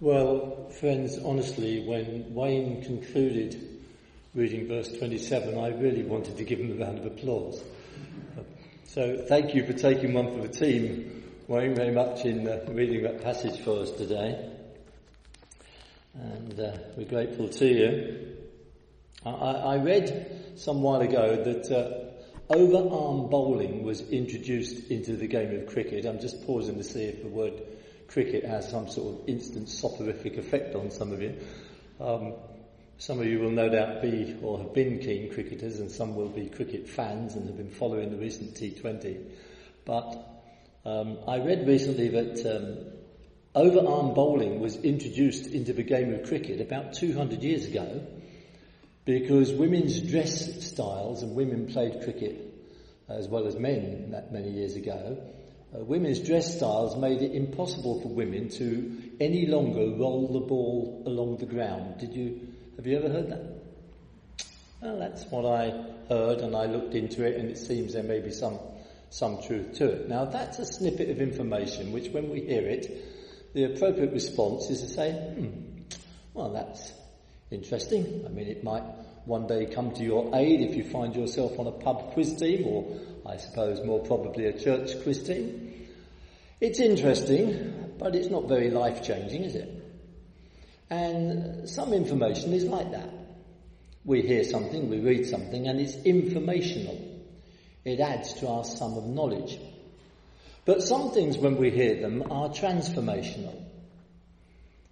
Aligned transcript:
Well, 0.00 0.70
friends, 0.80 1.18
honestly, 1.22 1.84
when 1.86 2.32
Wayne 2.32 2.82
concluded 2.82 3.82
reading 4.34 4.66
verse 4.66 4.88
27, 4.96 5.58
I 5.58 5.68
really 5.76 6.04
wanted 6.04 6.38
to 6.38 6.44
give 6.44 6.58
him 6.58 6.72
a 6.72 6.82
round 6.82 7.00
of 7.00 7.04
applause. 7.04 7.62
So 8.84 9.26
thank 9.28 9.54
you 9.54 9.66
for 9.66 9.74
taking 9.74 10.14
one 10.14 10.32
for 10.32 10.48
the 10.48 10.48
team, 10.48 11.22
Wayne, 11.48 11.74
very 11.74 11.90
much 11.90 12.24
in 12.24 12.48
uh, 12.48 12.64
reading 12.68 13.02
that 13.02 13.20
passage 13.20 13.60
for 13.60 13.80
us 13.80 13.90
today. 13.90 14.50
And 16.14 16.58
uh, 16.58 16.78
we're 16.96 17.04
grateful 17.04 17.50
to 17.50 17.66
you. 17.66 18.36
I, 19.26 19.30
I, 19.30 19.76
read 19.76 20.54
some 20.56 20.80
while 20.80 21.02
ago 21.02 21.44
that 21.44 21.70
uh, 21.70 22.54
overarm 22.54 23.30
bowling 23.30 23.84
was 23.84 24.00
introduced 24.08 24.90
into 24.90 25.16
the 25.16 25.26
game 25.26 25.54
of 25.60 25.66
cricket. 25.66 26.06
I'm 26.06 26.20
just 26.20 26.46
pausing 26.46 26.78
to 26.78 26.84
see 26.84 27.04
if 27.04 27.22
the 27.22 27.28
word 27.28 27.60
cricket 28.10 28.44
has 28.44 28.68
some 28.68 28.88
sort 28.88 29.14
of 29.14 29.28
instant 29.28 29.68
soporific 29.68 30.36
effect 30.36 30.74
on 30.74 30.90
some 30.90 31.12
of 31.12 31.22
you. 31.22 31.34
Um, 32.00 32.34
some 32.98 33.20
of 33.20 33.26
you 33.26 33.38
will 33.38 33.50
no 33.50 33.68
doubt 33.68 34.02
be 34.02 34.36
or 34.42 34.58
have 34.58 34.74
been 34.74 34.98
keen 34.98 35.32
cricketers, 35.32 35.80
and 35.80 35.90
some 35.90 36.14
will 36.16 36.28
be 36.28 36.48
cricket 36.48 36.88
fans 36.88 37.34
and 37.34 37.46
have 37.46 37.56
been 37.56 37.70
following 37.70 38.10
the 38.10 38.16
recent 38.16 38.54
T20. 38.54 39.24
But 39.86 40.22
um, 40.84 41.18
I 41.26 41.38
read 41.38 41.66
recently 41.66 42.08
that 42.08 42.44
um, 42.46 43.62
overarm 43.64 44.14
bowling 44.14 44.60
was 44.60 44.76
introduced 44.76 45.46
into 45.46 45.72
the 45.72 45.82
game 45.82 46.12
of 46.12 46.26
cricket 46.26 46.60
about 46.60 46.94
200 46.94 47.42
years 47.42 47.64
ago 47.64 48.06
because 49.04 49.52
women's 49.52 50.00
dress 50.00 50.66
styles 50.66 51.22
and 51.22 51.34
women 51.34 51.66
played 51.66 52.02
cricket 52.02 52.46
as 53.08 53.28
well 53.28 53.46
as 53.46 53.56
men 53.56 54.10
that 54.10 54.32
many 54.32 54.50
years 54.50 54.76
ago 54.76 55.18
uh, 55.74 55.84
women's 55.84 56.20
dress 56.20 56.56
styles 56.56 56.96
made 56.96 57.22
it 57.22 57.32
impossible 57.32 58.00
for 58.00 58.08
women 58.08 58.48
to 58.48 58.96
any 59.20 59.46
longer 59.46 59.96
roll 59.96 60.32
the 60.32 60.40
ball 60.40 61.02
along 61.06 61.36
the 61.36 61.46
ground. 61.46 61.98
Did 62.00 62.14
you, 62.14 62.48
have 62.76 62.86
you 62.86 62.98
ever 62.98 63.08
heard 63.08 63.30
that? 63.30 63.60
Well, 64.82 64.98
that's 64.98 65.24
what 65.26 65.44
I 65.44 65.70
heard 66.08 66.40
and 66.40 66.56
I 66.56 66.64
looked 66.64 66.94
into 66.94 67.24
it 67.24 67.36
and 67.36 67.48
it 67.48 67.58
seems 67.58 67.92
there 67.92 68.02
may 68.02 68.20
be 68.20 68.32
some, 68.32 68.58
some 69.10 69.40
truth 69.42 69.74
to 69.74 69.90
it. 69.90 70.08
Now 70.08 70.24
that's 70.24 70.58
a 70.58 70.64
snippet 70.64 71.10
of 71.10 71.20
information 71.20 71.92
which 71.92 72.08
when 72.08 72.30
we 72.30 72.40
hear 72.40 72.66
it, 72.66 73.52
the 73.54 73.64
appropriate 73.64 74.12
response 74.12 74.70
is 74.70 74.80
to 74.80 74.88
say, 74.88 75.12
hmm, 75.12 75.82
well 76.34 76.52
that's 76.52 76.92
interesting. 77.50 78.24
I 78.26 78.30
mean 78.30 78.48
it 78.48 78.64
might 78.64 78.82
one 79.26 79.46
day 79.46 79.66
come 79.66 79.92
to 79.92 80.02
your 80.02 80.34
aid 80.34 80.62
if 80.62 80.74
you 80.74 80.82
find 80.82 81.14
yourself 81.14 81.58
on 81.58 81.66
a 81.66 81.72
pub 81.72 82.12
quiz 82.14 82.34
team 82.36 82.66
or 82.66 82.98
I 83.30 83.36
suppose 83.36 83.84
more 83.84 84.00
probably 84.00 84.46
a 84.46 84.58
church 84.58 84.92
team. 85.24 85.86
It's 86.60 86.80
interesting, 86.80 87.94
but 87.96 88.16
it's 88.16 88.28
not 88.28 88.48
very 88.48 88.70
life 88.70 89.04
changing, 89.04 89.44
is 89.44 89.54
it? 89.54 89.70
And 90.90 91.68
some 91.68 91.92
information 91.92 92.52
is 92.52 92.64
like 92.64 92.90
that. 92.90 93.08
We 94.04 94.22
hear 94.22 94.42
something, 94.42 94.88
we 94.88 94.98
read 94.98 95.26
something, 95.26 95.68
and 95.68 95.80
it's 95.80 95.94
informational. 95.94 96.98
It 97.84 98.00
adds 98.00 98.34
to 98.40 98.48
our 98.48 98.64
sum 98.64 98.94
of 98.94 99.06
knowledge. 99.06 99.58
But 100.64 100.82
some 100.82 101.12
things, 101.12 101.38
when 101.38 101.56
we 101.56 101.70
hear 101.70 102.00
them, 102.00 102.24
are 102.32 102.48
transformational. 102.48 103.54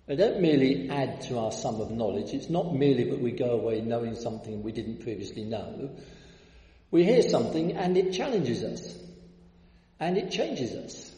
They 0.06 0.14
don't 0.14 0.41
merely 0.41 0.89
add 0.89 1.22
to 1.22 1.39
our 1.39 1.53
sum 1.53 1.81
of 1.81 1.91
knowledge. 1.91 2.33
It's 2.33 2.48
not 2.48 2.72
merely 2.72 3.11
that 3.11 3.20
we 3.20 3.33
go 3.33 3.50
away 3.50 3.81
knowing 3.81 4.14
something 4.14 4.62
we 4.62 4.72
didn't 4.72 5.00
previously 5.00 5.42
know. 5.42 5.91
We 6.91 7.05
hear 7.05 7.22
something 7.22 7.77
and 7.77 7.97
it 7.97 8.12
challenges 8.12 8.62
us. 8.62 8.97
And 10.00 10.17
it 10.17 10.31
changes 10.31 10.72
us. 10.72 11.14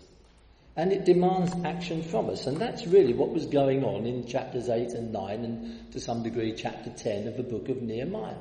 And 0.77 0.93
it 0.93 1.05
demands 1.05 1.53
action 1.65 2.03
from 2.03 2.31
us. 2.31 2.47
And 2.47 2.57
that's 2.57 2.87
really 2.87 3.13
what 3.13 3.31
was 3.31 3.47
going 3.47 3.85
on 3.85 4.07
in 4.07 4.27
chapters 4.27 4.69
8 4.69 4.91
and 4.91 5.13
9 5.13 5.45
and 5.45 5.93
to 5.93 6.01
some 6.01 6.23
degree 6.23 6.55
chapter 6.57 6.91
10 6.91 7.29
of 7.29 7.37
the 7.37 7.43
book 7.43 7.69
of 7.69 7.83
Nehemiah. 7.83 8.37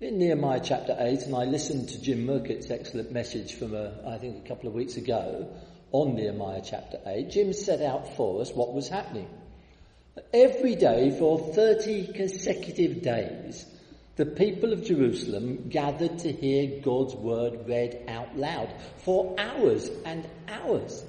In 0.00 0.18
Nehemiah 0.18 0.60
chapter 0.62 0.96
8, 0.96 1.22
and 1.22 1.34
I 1.34 1.44
listened 1.44 1.88
to 1.88 2.00
Jim 2.00 2.24
Murkett's 2.24 2.70
excellent 2.70 3.10
message 3.10 3.54
from, 3.54 3.74
a, 3.74 3.92
I 4.06 4.18
think, 4.18 4.44
a 4.44 4.48
couple 4.48 4.68
of 4.68 4.74
weeks 4.74 4.96
ago 4.96 5.48
on 5.90 6.14
Nehemiah 6.14 6.62
chapter 6.64 6.98
8, 7.04 7.30
Jim 7.30 7.52
set 7.52 7.82
out 7.82 8.16
for 8.16 8.40
us 8.40 8.52
what 8.52 8.72
was 8.72 8.88
happening. 8.88 9.28
Every 10.32 10.76
day 10.76 11.16
for 11.18 11.52
30 11.52 12.12
consecutive 12.12 13.02
days, 13.02 13.66
the 14.18 14.26
people 14.26 14.72
of 14.72 14.84
Jerusalem 14.84 15.68
gathered 15.68 16.18
to 16.18 16.32
hear 16.32 16.80
God's 16.82 17.14
word 17.14 17.68
read 17.68 18.02
out 18.08 18.36
loud 18.36 18.68
for 19.04 19.36
hours 19.38 19.88
and 20.04 20.28
hours. 20.48 21.04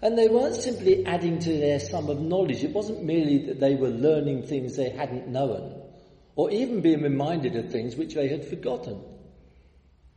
And 0.00 0.16
they 0.16 0.28
weren't 0.28 0.54
simply 0.54 1.04
adding 1.04 1.40
to 1.40 1.58
their 1.58 1.80
sum 1.80 2.08
of 2.08 2.20
knowledge. 2.20 2.62
It 2.62 2.70
wasn't 2.70 3.02
merely 3.02 3.46
that 3.46 3.58
they 3.58 3.74
were 3.74 3.88
learning 3.88 4.44
things 4.44 4.76
they 4.76 4.90
hadn't 4.90 5.26
known, 5.26 5.82
or 6.36 6.52
even 6.52 6.82
being 6.82 7.02
reminded 7.02 7.56
of 7.56 7.72
things 7.72 7.96
which 7.96 8.14
they 8.14 8.28
had 8.28 8.46
forgotten. 8.46 9.02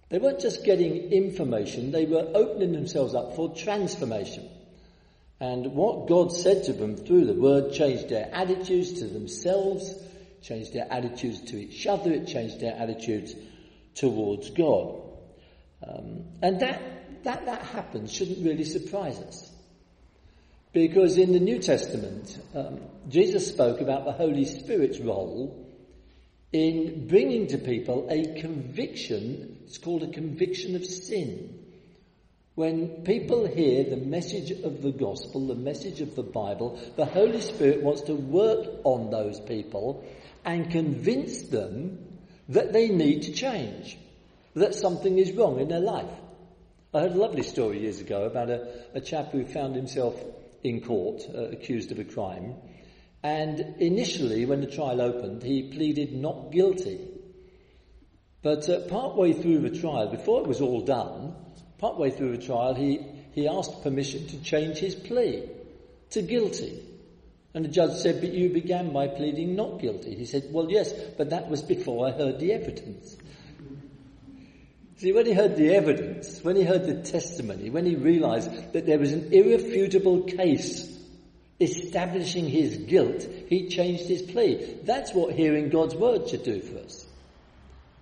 They 0.10 0.20
weren't 0.20 0.40
just 0.40 0.64
getting 0.64 1.12
information, 1.12 1.92
they 1.92 2.06
were 2.06 2.30
opening 2.36 2.74
themselves 2.74 3.16
up 3.16 3.36
for 3.36 3.56
transformation. 3.56 4.48
And 5.40 5.74
what 5.74 6.08
God 6.08 6.32
said 6.32 6.66
to 6.66 6.74
them 6.74 6.96
through 6.96 7.26
the 7.26 7.34
word 7.34 7.74
changed 7.74 8.10
their 8.10 8.30
attitudes 8.32 9.00
to 9.00 9.08
themselves, 9.08 9.96
changed 10.42 10.74
their 10.74 10.92
attitudes 10.92 11.42
to 11.52 11.58
each 11.58 11.86
other, 11.88 12.12
it 12.12 12.28
changed 12.28 12.60
their 12.60 12.76
attitudes 12.76 13.36
towards 13.96 14.50
God. 14.52 15.02
Um, 15.88 16.26
and 16.42 16.60
that, 16.60 17.24
that, 17.24 17.46
that 17.46 17.62
happens 17.62 18.12
shouldn't 18.12 18.46
really 18.46 18.64
surprise 18.64 19.20
us. 19.20 19.52
Because 20.74 21.18
in 21.18 21.34
the 21.34 21.40
New 21.40 21.60
Testament, 21.60 22.38
um, 22.54 22.82
Jesus 23.10 23.48
spoke 23.48 23.82
about 23.82 24.06
the 24.06 24.12
Holy 24.12 24.46
Spirit's 24.46 25.00
role 25.00 25.68
in 26.54 27.08
bringing 27.08 27.48
to 27.48 27.58
people 27.58 28.08
a 28.10 28.40
conviction, 28.40 29.58
it's 29.66 29.78
called 29.78 30.04
a 30.04 30.12
conviction 30.12 30.76
of 30.76 30.86
sin. 30.86 31.64
When 32.56 33.04
people 33.04 33.46
hear 33.46 33.84
the 33.84 33.98
message 33.98 34.52
of 34.52 34.82
the 34.82 34.92
gospel, 34.92 35.48
the 35.48 35.56
message 35.56 36.02
of 36.02 36.16
the 36.16 36.24
Bible, 36.24 36.80
the 36.96 37.06
Holy 37.06 37.42
Spirit 37.42 37.84
wants 37.84 38.02
to 38.04 38.16
work 38.16 38.82
on 38.84 39.12
those 39.12 39.40
people 39.42 40.06
and 40.48 40.72
convince 40.72 41.44
them 41.44 42.00
that 42.50 42.74
they 42.74 42.90
need 42.90 43.22
to 43.24 43.34
change, 43.34 44.00
that 44.56 44.74
something 44.74 45.20
is 45.20 45.34
wrong 45.34 45.60
in 45.60 45.68
their 45.68 45.80
life. 45.80 46.10
I 46.92 47.02
heard 47.02 47.12
a 47.12 47.20
lovely 47.20 47.44
story 47.44 47.82
years 47.82 48.02
ago 48.02 48.24
about 48.24 48.50
a, 48.50 48.68
a 48.96 49.02
chap 49.02 49.32
who 49.32 49.46
found 49.46 49.76
himself 49.76 50.16
in 50.64 50.82
court 50.82 51.22
uh, 51.32 51.50
accused 51.50 51.92
of 51.92 52.00
a 52.00 52.04
crime 52.04 52.56
and 53.24 53.76
initially, 53.80 54.46
when 54.46 54.62
the 54.62 54.68
trial 54.68 55.02
opened, 55.02 55.44
he 55.44 55.64
pleaded 55.64 56.14
not 56.14 56.52
guilty. 56.52 57.00
But 58.42 58.70
uh, 58.70 58.82
partway 58.88 59.34
through 59.34 59.60
the 59.60 59.80
trial, 59.80 60.08
before 60.10 60.42
it 60.42 60.48
was 60.48 60.62
all 60.62 60.82
done, 60.82 61.36
partway 61.80 62.12
through 62.12 62.38
the 62.38 62.46
trial, 62.46 62.76
he, 62.76 63.06
he 63.34 63.48
asked 63.48 63.82
permission 63.82 64.28
to 64.28 64.42
change 64.42 64.78
his 64.78 64.96
plea 64.96 65.44
to 66.12 66.22
guilty. 66.22 66.87
And 67.58 67.66
the 67.66 67.70
judge 67.70 67.98
said, 67.98 68.22
but 68.22 68.34
you 68.34 68.50
began 68.50 68.94
by 68.94 69.08
pleading 69.08 69.56
not 69.56 69.80
guilty. 69.80 70.14
He 70.14 70.26
said, 70.26 70.44
well, 70.52 70.70
yes, 70.70 70.94
but 71.18 71.32
that 71.32 71.50
was 71.50 71.64
before 71.64 72.08
I 72.08 72.12
heard 72.12 72.40
the 72.40 72.54
evidence. 72.54 73.18
See, 74.98 75.12
when 75.12 75.26
he 75.26 75.34
heard 75.34 75.56
the 75.56 75.74
evidence, 75.74 76.44
when 76.44 76.56
he 76.56 76.62
heard 76.62 76.86
the 76.86 77.02
testimony, 77.02 77.72
when 77.72 77.88
he 77.88 77.96
realized 77.96 78.74
that 78.74 78.86
there 78.86 79.00
was 79.00 79.12
an 79.12 79.34
irrefutable 79.34 80.26
case 80.26 80.88
establishing 81.60 82.48
his 82.48 82.78
guilt, 82.78 83.28
he 83.48 83.70
changed 83.70 84.06
his 84.06 84.22
plea. 84.22 84.78
That's 84.84 85.16
what 85.16 85.34
hearing 85.34 85.70
God's 85.70 85.96
word 85.96 86.30
should 86.30 86.44
do 86.44 86.62
for 86.62 86.78
us. 86.78 87.08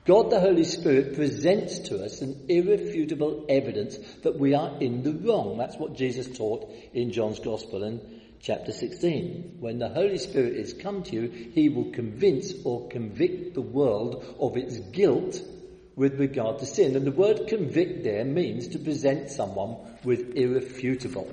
God 0.04 0.32
the 0.32 0.42
Holy 0.42 0.66
Spirit 0.66 1.16
presents 1.16 1.80
to 1.88 2.04
us 2.04 2.22
an 2.22 2.48
irrefutable 2.50 3.46
evidence 3.48 3.98
that 4.24 4.38
we 4.38 4.54
are 4.54 4.78
in 4.82 5.04
the 5.04 5.14
wrong. 5.14 5.58
That's 5.58 5.78
what 5.78 5.96
Jesus 5.96 6.38
taught 6.38 6.70
in 6.94 7.14
John's 7.14 7.40
Gospel 7.40 7.86
in 7.86 8.02
chapter 8.46 8.72
16. 8.72 9.58
When 9.60 9.80
the 9.80 9.90
Holy 9.90 10.20
Spirit 10.20 10.54
is 10.54 10.74
come 10.74 11.02
to 11.04 11.16
you, 11.16 11.52
he 11.54 11.70
will 11.70 11.92
convince 11.92 12.54
or 12.64 12.88
convict 12.90 13.56
the 13.56 13.62
world 13.62 14.24
of 14.40 14.56
its 14.56 14.78
guilt 14.78 15.42
with 15.96 16.20
regard 16.20 16.60
to 16.60 16.68
sin. 16.68 16.96
And 16.96 17.08
the 17.08 17.12
word 17.12 17.48
convict 17.48 18.04
there 18.04 18.24
means 18.24 18.68
to 18.70 18.80
present 18.80 19.32
someone 19.32 19.78
with 20.04 20.36
irrefutable, 20.36 21.28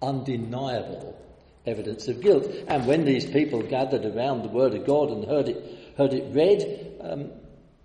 undeniable 0.00 1.20
evidence 1.66 2.08
of 2.08 2.22
guilt. 2.22 2.46
And 2.66 2.86
when 2.86 3.04
these 3.04 3.26
people 3.26 3.60
gathered 3.60 4.06
around 4.06 4.42
the 4.42 4.48
Word 4.48 4.72
of 4.72 4.86
God 4.86 5.10
and 5.10 5.26
heard 5.26 5.50
it, 5.50 5.94
heard 5.98 6.14
it 6.14 6.34
read, 6.34 6.92
um, 7.02 7.32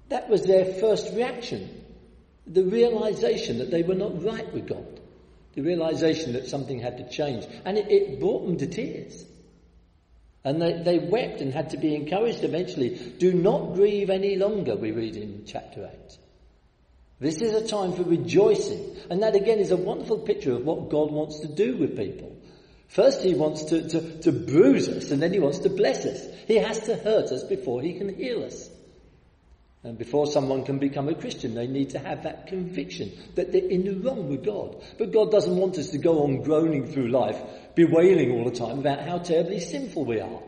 that 0.08 0.30
was 0.30 0.44
their 0.44 0.66
first 0.76 1.14
reaction. 1.14 1.84
The 2.48 2.64
realization 2.64 3.58
that 3.58 3.70
they 3.70 3.84
were 3.84 3.96
not 3.96 4.24
right 4.24 4.52
with 4.54 4.68
God. 4.68 5.01
The 5.54 5.62
realization 5.62 6.34
that 6.34 6.48
something 6.48 6.80
had 6.80 6.98
to 6.98 7.10
change. 7.10 7.46
And 7.66 7.78
it, 7.78 7.92
it 7.92 8.20
brought 8.20 8.46
them 8.46 8.58
to 8.58 8.68
tears. 8.68 9.26
And 10.44 10.62
they, 10.62 10.82
they 10.82 11.00
wept 11.00 11.42
and 11.42 11.54
had 11.54 11.72
to 11.72 11.78
be 11.78 11.94
encouraged 11.96 12.44
eventually. 12.44 12.96
Do 13.20 13.34
not 13.34 13.76
grieve 13.76 14.10
any 14.10 14.38
longer, 14.38 14.76
we 14.76 14.92
read 14.92 15.16
in 15.16 15.44
chapter 15.46 15.90
8. 15.92 16.18
This 17.20 17.42
is 17.42 17.54
a 17.54 17.68
time 17.68 17.94
for 17.94 18.02
rejoicing. 18.02 18.98
And 19.12 19.22
that 19.22 19.36
again 19.36 19.60
is 19.60 19.70
a 19.70 19.78
wonderful 19.78 20.20
picture 20.20 20.54
of 20.54 20.66
what 20.66 20.90
God 20.90 21.12
wants 21.12 21.42
to 21.42 21.48
do 21.48 21.78
with 21.78 21.96
people. 21.96 22.36
First, 22.88 23.22
he 23.22 23.36
wants 23.36 23.66
to, 23.66 23.88
to, 23.88 24.20
to 24.24 24.32
bruise 24.32 24.90
us, 24.90 25.12
and 25.12 25.22
then 25.22 25.32
he 25.32 25.40
wants 25.40 25.60
to 25.60 25.70
bless 25.70 26.06
us. 26.06 26.26
He 26.48 26.58
has 26.58 26.80
to 26.88 26.96
hurt 26.96 27.32
us 27.32 27.44
before 27.44 27.82
he 27.82 27.94
can 27.94 28.14
heal 28.14 28.44
us. 28.44 28.70
And 29.84 29.98
before 29.98 30.28
someone 30.28 30.64
can 30.64 30.78
become 30.78 31.10
a 31.10 31.16
Christian, 31.16 31.56
they 31.56 31.66
need 31.66 31.92
to 31.92 32.00
have 32.00 32.24
that 32.24 32.48
conviction 32.48 33.12
that 33.36 33.52
they're 33.52 33.68
in 33.68 33.84
the 33.84 33.96
wrong 33.96 34.30
with 34.30 34.46
God. 34.46 34.84
But 35.00 35.12
God 35.12 35.32
doesn't 35.32 35.58
want 35.58 35.80
us 35.80 35.90
to 35.90 35.98
go 35.98 36.24
on 36.24 36.44
groaning 36.44 36.86
through 36.86 37.08
life, 37.08 37.42
bewailing 37.74 38.32
all 38.32 38.46
the 38.46 38.56
time 38.56 38.80
about 38.80 39.02
how 39.02 39.18
terribly 39.18 39.60
sinful 39.60 40.06
we 40.06 40.20
are. 40.20 40.44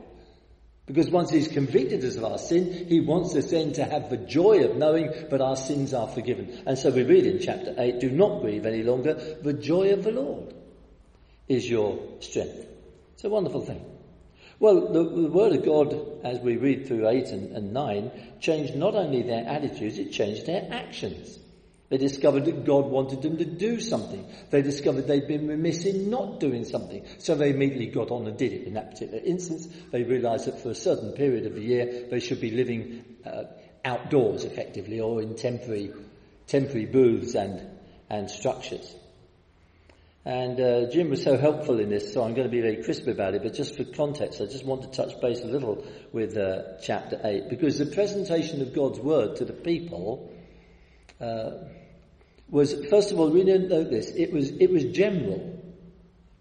Because 0.85 1.09
once 1.09 1.31
He's 1.31 1.47
convicted 1.47 2.03
us 2.03 2.17
of 2.17 2.25
our 2.25 2.37
sin, 2.37 2.87
He 2.87 2.99
wants 2.99 3.35
us 3.35 3.49
then 3.49 3.73
to 3.73 3.85
have 3.85 4.09
the 4.09 4.17
joy 4.17 4.65
of 4.65 4.75
knowing 4.75 5.11
that 5.29 5.41
our 5.41 5.55
sins 5.55 5.93
are 5.93 6.07
forgiven. 6.07 6.61
And 6.67 6.77
so 6.77 6.91
we 6.91 7.03
read 7.03 7.25
in 7.25 7.39
chapter 7.39 7.73
8, 7.75 7.99
do 7.99 8.11
not 8.11 8.41
grieve 8.41 8.65
any 8.65 8.83
longer, 8.83 9.13
the 9.41 9.53
joy 9.53 9.93
of 9.93 10.03
the 10.03 10.11
Lord 10.11 10.53
is 11.47 11.67
your 11.67 11.99
strength. 12.19 12.67
It's 13.13 13.23
a 13.23 13.29
wonderful 13.29 13.61
thing. 13.61 13.83
Well, 14.59 14.93
the, 14.93 15.03
the, 15.03 15.29
Word 15.29 15.53
of 15.53 15.65
God, 15.65 16.21
as 16.23 16.39
we 16.39 16.57
read 16.57 16.87
through 16.87 17.07
8 17.07 17.27
and, 17.27 17.57
and 17.57 17.73
9, 17.73 18.11
changed 18.39 18.75
not 18.75 18.95
only 18.95 19.23
their 19.23 19.45
attitudes, 19.47 19.97
it 19.97 20.11
changed 20.11 20.45
their 20.45 20.67
actions. 20.71 21.39
They 21.89 21.97
discovered 21.97 22.45
that 22.45 22.65
God 22.65 22.85
wanted 22.85 23.21
them 23.21 23.37
to 23.37 23.45
do 23.45 23.79
something. 23.79 24.25
They 24.49 24.61
discovered 24.61 25.05
they'd 25.05 25.27
been 25.27 25.47
remiss 25.47 25.85
in 25.85 26.09
not 26.09 26.39
doing 26.39 26.65
something. 26.65 27.05
So 27.19 27.35
they 27.35 27.51
immediately 27.51 27.87
got 27.87 28.09
on 28.09 28.25
and 28.25 28.37
did 28.37 28.53
it. 28.53 28.67
In 28.67 28.73
that 28.73 28.91
particular 28.91 29.23
instance, 29.23 29.67
they 29.91 30.03
realized 30.03 30.47
that 30.47 30.59
for 30.59 30.71
a 30.71 30.75
certain 30.75 31.11
period 31.11 31.45
of 31.45 31.53
the 31.53 31.61
year, 31.61 32.07
they 32.09 32.19
should 32.19 32.41
be 32.41 32.51
living 32.51 33.03
uh, 33.25 33.43
outdoors 33.85 34.43
effectively 34.43 35.01
or 35.01 35.21
in 35.21 35.35
temporary, 35.35 35.91
temporary 36.47 36.85
booths 36.85 37.35
and, 37.35 37.61
and 38.09 38.29
structures. 38.29 38.95
And 40.25 40.59
uh, 40.59 40.89
Jim 40.89 41.09
was 41.09 41.21
so 41.21 41.37
helpful 41.37 41.79
in 41.79 41.89
this, 41.89 42.13
so 42.13 42.23
I'm 42.23 42.33
going 42.33 42.47
to 42.47 42.51
be 42.51 42.61
very 42.61 42.81
crisp 42.81 43.07
about 43.07 43.33
it, 43.33 43.43
but 43.43 43.53
just 43.53 43.75
for 43.75 43.83
context, 43.83 44.39
I 44.39 44.45
just 44.45 44.65
want 44.65 44.83
to 44.83 44.87
touch 44.87 45.19
base 45.19 45.41
a 45.41 45.47
little 45.47 45.85
with 46.13 46.37
uh, 46.37 46.77
chapter 46.81 47.19
8, 47.21 47.49
because 47.49 47.77
the 47.77 47.87
presentation 47.87 48.61
of 48.61 48.73
God's 48.73 48.99
word 48.99 49.35
to 49.37 49.45
the 49.45 49.51
people 49.51 50.31
uh, 51.19 51.51
was, 52.49 52.73
first 52.89 53.11
of 53.11 53.19
all, 53.19 53.29
we 53.31 53.43
didn't 53.43 53.67
note 53.67 53.89
this, 53.89 54.11
it 54.15 54.31
was, 54.31 54.49
it 54.51 54.71
was 54.71 54.85
general. 54.85 55.59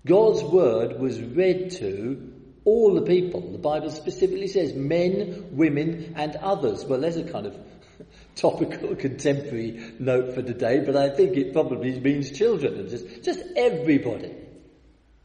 God's 0.07 0.45
word 0.45 1.01
was 1.01 1.21
read 1.21 1.73
to 1.73 2.33
all 2.65 2.95
the 2.95 3.03
people. 3.03 3.41
The 3.41 3.59
Bible 3.59 3.91
specifically 3.91 4.47
says 4.47 4.75
men, 4.75 5.57
women, 5.57 6.15
and 6.17 6.37
others. 6.37 6.85
Well, 6.85 7.01
there's 7.01 7.17
a 7.17 7.25
kind 7.25 7.47
of 7.47 7.57
topical 8.37 8.95
contemporary 8.97 9.95
note 9.99 10.35
for 10.35 10.43
today, 10.43 10.83
but 10.85 10.97
I 10.97 11.11
think 11.11 11.37
it 11.37 11.53
probably 11.53 11.99
means 12.01 12.31
children 12.31 12.79
and 12.79 12.89
just, 12.89 13.23
just 13.23 13.41
everybody. 13.57 14.35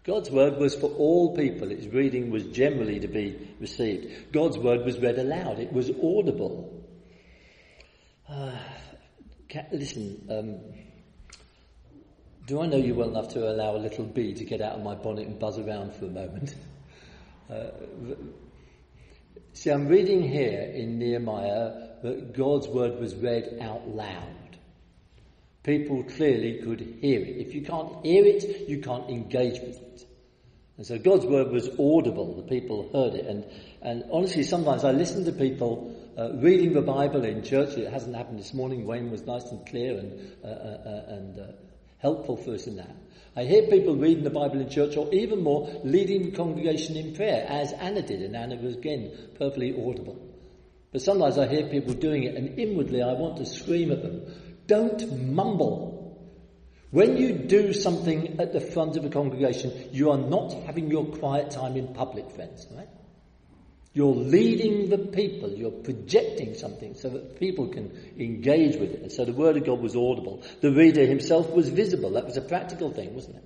God's 0.04 0.32
word 0.32 0.58
was 0.58 0.74
for 0.74 0.90
all 0.92 1.36
people. 1.36 1.70
Its 1.70 1.86
reading 1.88 2.32
was 2.32 2.46
generally 2.46 3.02
to 3.02 3.10
be 3.10 3.56
received. 3.60 4.32
God's 4.32 4.58
word 4.58 4.86
was 4.86 4.98
read 5.00 5.20
aloud. 5.20 5.60
It 5.60 5.72
was 5.74 5.90
audible. 5.90 6.74
Uh, 8.30 9.62
listen, 9.72 10.28
um, 10.30 10.60
do 12.46 12.62
I 12.62 12.66
know 12.66 12.76
you 12.76 12.94
well 12.94 13.10
enough 13.10 13.30
to 13.30 13.50
allow 13.50 13.76
a 13.76 13.80
little 13.80 14.04
bee 14.04 14.34
to 14.34 14.44
get 14.44 14.60
out 14.62 14.74
of 14.74 14.84
my 14.84 14.96
bonnet 14.96 15.28
and 15.28 15.40
buzz 15.40 15.58
around 15.58 15.94
for 15.94 16.06
a 16.06 16.10
moment? 16.10 16.56
Uh, 17.50 17.70
see, 19.54 19.70
I'm 19.70 19.88
reading 19.88 20.22
here 20.22 20.60
in 20.64 21.00
Nehemiah 21.00 21.87
that 22.04 22.34
God's 22.34 22.68
word 22.68 23.00
was 23.00 23.16
read 23.16 23.58
out 23.62 23.88
loud. 23.88 24.58
People 25.64 26.04
clearly 26.04 26.62
could 26.64 26.80
hear 26.80 27.20
it. 27.20 27.46
If 27.46 27.54
you 27.54 27.62
can't 27.62 28.06
hear 28.06 28.26
it, 28.26 28.70
you 28.70 28.80
can't 28.80 29.10
engage 29.10 29.60
with 29.60 29.82
it. 29.82 30.06
And 30.78 30.86
so 30.86 30.98
God's 30.98 31.26
word 31.26 31.52
was 31.52 31.68
audible. 31.80 32.36
The 32.36 32.44
people 32.44 32.90
heard 32.94 33.16
it. 33.16 33.26
And, 33.26 33.46
and 33.82 34.06
honestly, 34.12 34.44
sometimes 34.44 34.84
I 34.84 34.92
listen 34.92 35.26
to 35.26 35.32
people 35.32 35.94
uh, 36.18 36.34
reading 36.36 36.74
the 36.74 36.82
Bible 36.82 37.26
in 37.26 37.44
church. 37.44 37.78
It 37.78 37.92
hasn't 37.92 38.16
happened 38.16 38.40
this 38.40 38.54
morning. 38.54 38.86
Wayne 38.86 39.12
was 39.12 39.26
nice 39.26 39.46
and 39.46 39.66
clear 39.66 39.98
and, 39.98 40.38
uh, 40.44 40.48
uh, 40.48 40.52
uh 40.52 41.16
and 41.16 41.40
uh, 41.40 41.44
helpful 41.98 42.38
for 42.38 42.52
us 42.52 42.68
in 42.68 42.78
that. 42.78 42.96
I 43.36 43.44
hear 43.44 43.64
people 43.64 43.96
reading 43.96 44.24
the 44.24 44.30
Bible 44.30 44.62
in 44.62 44.70
church 44.70 44.98
or 44.98 45.14
even 45.14 45.44
more 45.44 45.70
leading 45.84 46.24
the 46.24 46.38
congregation 46.38 46.96
in 46.96 47.16
prayer 47.16 47.46
as 47.48 47.74
Anna 47.74 48.02
did. 48.02 48.22
And 48.22 48.36
Anna 48.36 48.56
was 48.56 48.76
again 48.76 49.12
perfectly 49.38 49.72
audible. 49.74 50.27
But 50.92 51.02
sometimes 51.02 51.38
I 51.38 51.48
hear 51.48 51.68
people 51.68 51.94
doing 51.94 52.24
it 52.24 52.36
and 52.36 52.58
inwardly 52.58 53.02
I 53.02 53.14
want 53.14 53.38
to 53.38 53.46
scream 53.46 53.92
at 53.92 54.02
them. 54.02 54.22
Don't 54.68 55.32
mumble. 55.34 55.98
When 56.92 57.18
you 57.18 57.34
do 57.34 57.74
something 57.74 58.40
at 58.40 58.54
the 58.54 58.62
front 58.62 58.96
of 58.96 59.04
a 59.04 59.10
congregation, 59.10 59.90
you 59.92 60.12
are 60.12 60.18
not 60.18 60.54
having 60.66 60.90
your 60.90 61.06
quiet 61.06 61.52
time 61.52 61.76
in 61.76 61.94
public, 61.94 62.32
friends, 62.32 62.66
right? 62.72 62.88
You're 63.94 64.16
leading 64.16 64.90
the 64.90 65.00
people, 65.00 65.50
you're 65.50 65.72
projecting 65.72 66.54
something 66.54 66.94
so 66.96 67.10
that 67.10 67.40
people 67.40 67.70
can 67.70 67.92
engage 68.18 68.78
with 68.78 68.92
it. 68.92 69.02
And 69.02 69.12
so 69.12 69.26
the 69.26 69.34
word 69.34 69.58
of 69.58 69.66
God 69.66 69.82
was 69.82 69.96
audible. 69.96 70.44
The 70.62 70.72
reader 70.72 71.06
himself 71.06 71.50
was 71.50 71.68
visible. 71.70 72.12
That 72.12 72.26
was 72.26 72.38
a 72.38 72.42
practical 72.42 72.92
thing, 72.92 73.16
wasn't 73.16 73.38
it? 73.38 73.44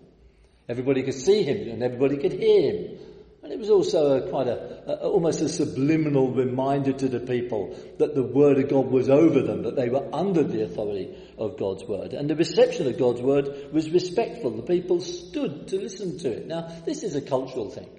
Everybody 0.67 1.03
could 1.03 1.15
see 1.15 1.43
him 1.43 1.69
and 1.69 1.81
everybody 1.81 2.17
could 2.17 2.33
hear 2.33 2.71
him. 2.71 2.99
And 3.43 3.51
it 3.51 3.57
was 3.57 3.71
also 3.71 4.17
a, 4.17 4.29
quite 4.29 4.47
a, 4.47 4.83
a, 4.87 5.07
almost 5.07 5.41
a 5.41 5.49
subliminal 5.49 6.31
reminder 6.31 6.93
to 6.93 7.09
the 7.09 7.19
people 7.19 7.75
that 7.97 8.13
the 8.13 8.23
word 8.23 8.59
of 8.59 8.69
God 8.69 8.87
was 8.87 9.09
over 9.09 9.41
them, 9.41 9.63
that 9.63 9.75
they 9.75 9.89
were 9.89 10.07
under 10.13 10.43
the 10.43 10.63
authority 10.63 11.15
of 11.39 11.57
God's 11.57 11.83
word. 11.85 12.13
And 12.13 12.29
the 12.29 12.35
reception 12.35 12.85
of 12.87 12.99
God's 12.99 13.21
word 13.21 13.73
was 13.73 13.89
respectful. 13.89 14.51
The 14.51 14.61
people 14.61 15.01
stood 15.01 15.69
to 15.69 15.77
listen 15.77 16.19
to 16.19 16.31
it. 16.31 16.47
Now, 16.47 16.67
this 16.85 17.01
is 17.01 17.15
a 17.15 17.21
cultural 17.21 17.71
thing. 17.71 17.89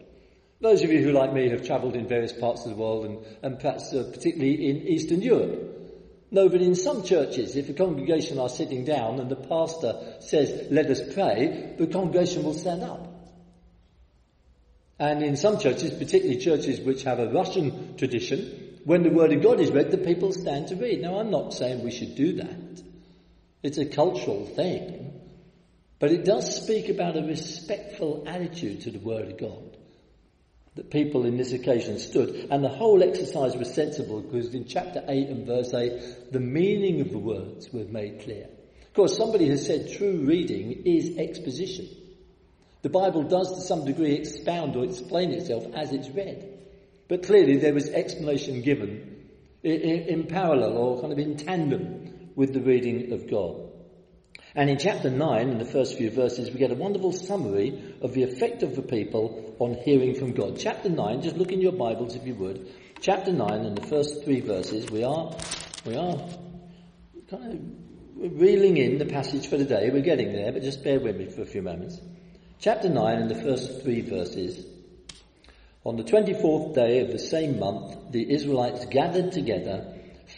Those 0.61 0.85
of 0.85 0.93
you 0.93 1.03
who, 1.03 1.11
like 1.11 1.33
me, 1.33 1.51
have 1.51 1.67
travelled 1.67 1.97
in 1.97 2.07
various 2.07 2.33
parts 2.33 2.65
of 2.65 2.71
the 2.71 2.77
world 2.77 3.05
and, 3.05 3.19
and 3.43 3.59
perhaps 3.59 3.93
uh, 3.93 4.09
particularly 4.13 4.69
in 4.71 4.87
Eastern 4.87 5.21
Europe, 5.21 5.81
know 6.31 6.49
that 6.49 6.63
in 6.63 6.77
some 6.77 7.03
churches, 7.03 7.57
if 7.57 7.69
a 7.69 7.75
congregation 7.75 8.39
are 8.39 8.49
sitting 8.49 8.85
down 8.85 9.19
and 9.19 9.29
the 9.29 9.35
pastor 9.35 10.17
says, 10.21 10.69
let 10.71 10.87
us 10.87 11.01
pray, 11.15 11.75
the 11.79 11.89
congregation 11.89 12.45
will 12.45 12.55
stand 12.55 12.85
up. 12.85 13.12
And 15.03 15.21
in 15.21 15.35
some 15.35 15.59
churches, 15.59 15.91
particularly 15.91 16.39
churches 16.39 16.79
which 16.79 17.03
have 17.03 17.19
a 17.19 17.27
Russian 17.27 17.97
tradition, 17.97 18.79
when 18.85 19.03
the 19.03 19.11
Word 19.11 19.33
of 19.33 19.43
God 19.43 19.59
is 19.59 19.73
read, 19.73 19.91
the 19.91 19.99
people 19.99 20.33
stand 20.33 20.69
to 20.69 20.77
read. 20.77 21.03
Now, 21.03 21.19
I'm 21.19 21.33
not 21.33 21.53
saying 21.55 21.83
we 21.83 21.91
should 21.91 22.15
do 22.15 22.35
that. 22.35 22.83
It's 23.65 23.79
a 23.79 23.87
cultural 23.87 24.47
thing. 24.47 25.21
But 25.99 26.13
it 26.13 26.25
does 26.25 26.63
speak 26.63 26.89
about 26.89 27.17
a 27.17 27.23
respectful 27.23 28.23
attitude 28.29 28.83
to 28.83 28.93
the 28.93 29.01
Word 29.01 29.33
of 29.33 29.39
God. 29.39 29.77
That 30.77 30.93
people 30.93 31.27
in 31.27 31.37
this 31.37 31.53
occasion 31.53 31.99
stood. 31.99 32.47
And 32.53 32.63
the 32.63 32.69
whole 32.69 33.03
exercise 33.03 33.57
was 33.57 33.75
sensible 33.75 34.21
because 34.21 34.55
in 34.55 34.69
chapter 34.69 35.03
8 35.09 35.29
and 35.31 35.47
verse 35.49 35.75
8, 35.75 36.31
the 36.31 36.39
meaning 36.39 37.01
of 37.01 37.11
the 37.11 37.19
words 37.19 37.73
were 37.73 37.87
made 37.87 38.21
clear. 38.21 38.47
Of 38.87 38.95
course, 38.95 39.17
somebody 39.17 39.49
has 39.49 39.67
said 39.67 39.91
true 39.91 40.19
reading 40.25 40.85
is 40.87 41.19
exposition. 41.19 41.89
The 42.83 42.89
Bible 42.89 43.23
does 43.23 43.53
to 43.53 43.61
some 43.61 43.85
degree 43.85 44.15
expound 44.15 44.75
or 44.75 44.85
explain 44.85 45.31
itself 45.31 45.65
as 45.75 45.93
it's 45.93 46.11
read. 46.11 46.59
But 47.09 47.25
clearly 47.25 47.59
there 47.59 47.75
was 47.75 47.89
explanation 47.89 48.63
given 48.63 49.29
in, 49.63 49.81
in, 49.81 50.27
parallel 50.27 50.77
or 50.77 51.01
kind 51.01 51.13
of 51.13 51.19
in 51.19 51.37
tandem 51.37 52.31
with 52.35 52.53
the 52.53 52.61
reading 52.61 53.13
of 53.13 53.31
God. 53.31 53.69
And 54.55 54.69
in 54.69 54.79
chapter 54.79 55.11
9, 55.11 55.49
in 55.49 55.59
the 55.59 55.65
first 55.65 55.97
few 55.97 56.11
verses, 56.11 56.51
we 56.51 56.59
get 56.59 56.73
a 56.73 56.75
wonderful 56.75 57.13
summary 57.13 57.95
of 58.03 58.13
the 58.15 58.25
effect 58.25 58.63
of 58.63 58.75
the 58.75 58.83
people 58.83 59.55
on 59.61 59.75
hearing 59.75 60.15
from 60.15 60.33
God. 60.33 60.59
Chapter 60.59 60.89
9, 60.89 61.23
just 61.23 61.37
look 61.37 61.53
in 61.53 61.61
your 61.61 61.73
Bibles 61.73 62.17
if 62.17 62.27
you 62.27 62.35
would. 62.35 62.69
Chapter 63.01 63.33
9 63.33 63.51
and 63.65 63.77
the 63.77 63.87
first 63.87 64.25
three 64.25 64.41
verses, 64.41 64.91
we 64.91 65.05
are, 65.05 65.35
we 65.87 65.97
are 65.97 66.19
kind 67.31 67.55
of 68.25 68.41
reeling 68.41 68.77
in 68.77 68.99
the 68.99 69.07
passage 69.07 69.47
for 69.47 69.57
today. 69.57 69.89
We're 69.91 70.03
getting 70.03 70.33
there, 70.33 70.53
but 70.53 70.63
just 70.63 70.85
bear 70.85 71.01
with 71.01 71.17
me 71.17 71.31
for 71.31 71.43
a 71.43 71.47
few 71.47 71.63
moments. 71.63 71.99
Chapter 72.63 72.89
9 72.89 73.23
and 73.23 73.29
the 73.29 73.43
first 73.43 73.83
three 73.83 74.03
verses. 74.03 74.65
On 75.83 75.97
the 75.97 76.05
24th 76.05 76.77
day 76.77 77.01
of 77.01 77.11
the 77.11 77.19
same 77.19 77.59
month, 77.59 78.13
the 78.13 78.33
Israelites 78.33 78.87
gathered 78.87 79.33
together, 79.33 79.85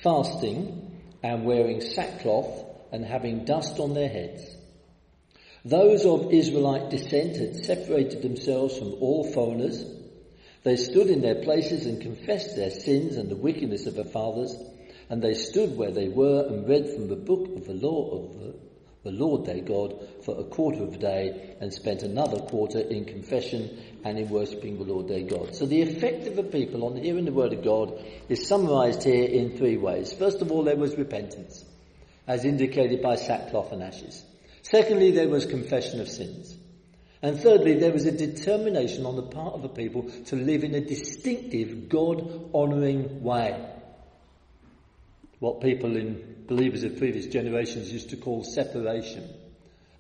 fasting 0.03 1.03
and 1.23 1.45
wearing 1.45 1.83
sackcloth 1.83 2.65
and 2.93 3.05
having 3.05 3.45
dust 3.45 3.79
on 3.79 3.93
their 3.93 4.09
heads. 4.09 4.43
Those 5.67 6.07
of 6.07 6.33
Israelite 6.33 6.89
descent 6.89 7.37
had 7.37 7.63
separated 7.63 8.23
themselves 8.23 8.79
from 8.79 8.95
all 9.03 9.31
foreigners. 9.31 9.85
They 10.63 10.77
stood 10.77 11.09
in 11.09 11.21
their 11.21 11.43
places 11.43 11.85
and 11.85 12.01
confessed 12.01 12.57
their 12.57 12.71
sins 12.71 13.19
and 13.19 13.29
the 13.29 13.37
wickedness 13.37 13.85
of 13.85 13.97
their 13.97 14.05
fathers, 14.07 14.57
and 15.11 15.21
they 15.21 15.35
stood 15.35 15.77
where 15.77 15.93
they 15.93 16.09
were 16.09 16.47
and 16.47 16.67
read 16.67 16.89
from 16.89 17.09
the 17.09 17.17
book 17.17 17.55
of 17.55 17.67
the 17.67 17.75
law 17.75 18.13
of 18.13 18.41
the 18.41 18.55
the 19.05 19.13
Lord 19.13 19.45
their 19.45 19.61
God 19.61 19.95
for 20.25 20.41
a 20.41 20.45
quarter 20.45 20.83
of 20.83 20.95
a 20.95 20.99
day 20.99 21.57
and 21.61 21.73
spent 21.73 22.03
another 22.03 22.39
quarter 22.39 22.81
in 22.81 23.05
confession 23.05 23.79
and 24.03 24.19
in 24.19 24.31
worshipping 24.31 24.79
the 24.79 24.85
Lord 24.85 25.09
their 25.09 25.23
God. 25.23 25.55
So 25.55 25.67
the 25.67 25.83
effect 25.83 26.27
of 26.27 26.37
the 26.37 26.43
people 26.43 26.85
on 26.85 26.97
hearing 26.97 27.27
the 27.27 27.33
word 27.33 27.53
of 27.53 27.63
God 27.63 28.03
is 28.29 28.49
summarized 28.49 29.05
here 29.05 29.25
in 29.25 29.57
three 29.57 29.77
ways. 29.77 30.13
First 30.15 30.41
of 30.41 30.51
all, 30.51 30.65
there 30.65 30.77
was 30.77 30.97
repentance, 30.97 31.65
as 32.27 32.47
indicated 32.47 33.03
by 33.03 33.17
sackcloth 33.17 33.73
and 33.73 33.83
ashes. 33.83 34.25
Secondly, 34.63 35.11
there 35.11 35.29
was 35.29 35.45
confession 35.45 36.01
of 36.01 36.09
sins. 36.09 36.57
And 37.21 37.39
thirdly, 37.39 37.79
there 37.79 37.93
was 37.93 38.07
a 38.07 38.13
determination 38.13 39.05
on 39.07 39.17
the 39.17 39.23
part 39.23 39.55
of 39.55 39.63
the 39.63 39.69
people 39.69 40.11
to 40.27 40.37
live 40.37 40.65
in 40.65 40.75
a 40.75 40.81
distinctive, 40.81 41.89
God 41.89 42.51
honouring 42.55 43.23
way. 43.23 43.74
What 45.45 45.61
people 45.61 45.95
in 45.99 46.47
believers 46.47 46.85
of 46.85 46.97
previous 46.97 47.27
generations 47.27 47.93
used 47.93 48.09
to 48.09 48.17
call 48.17 48.45
separation. 48.45 49.29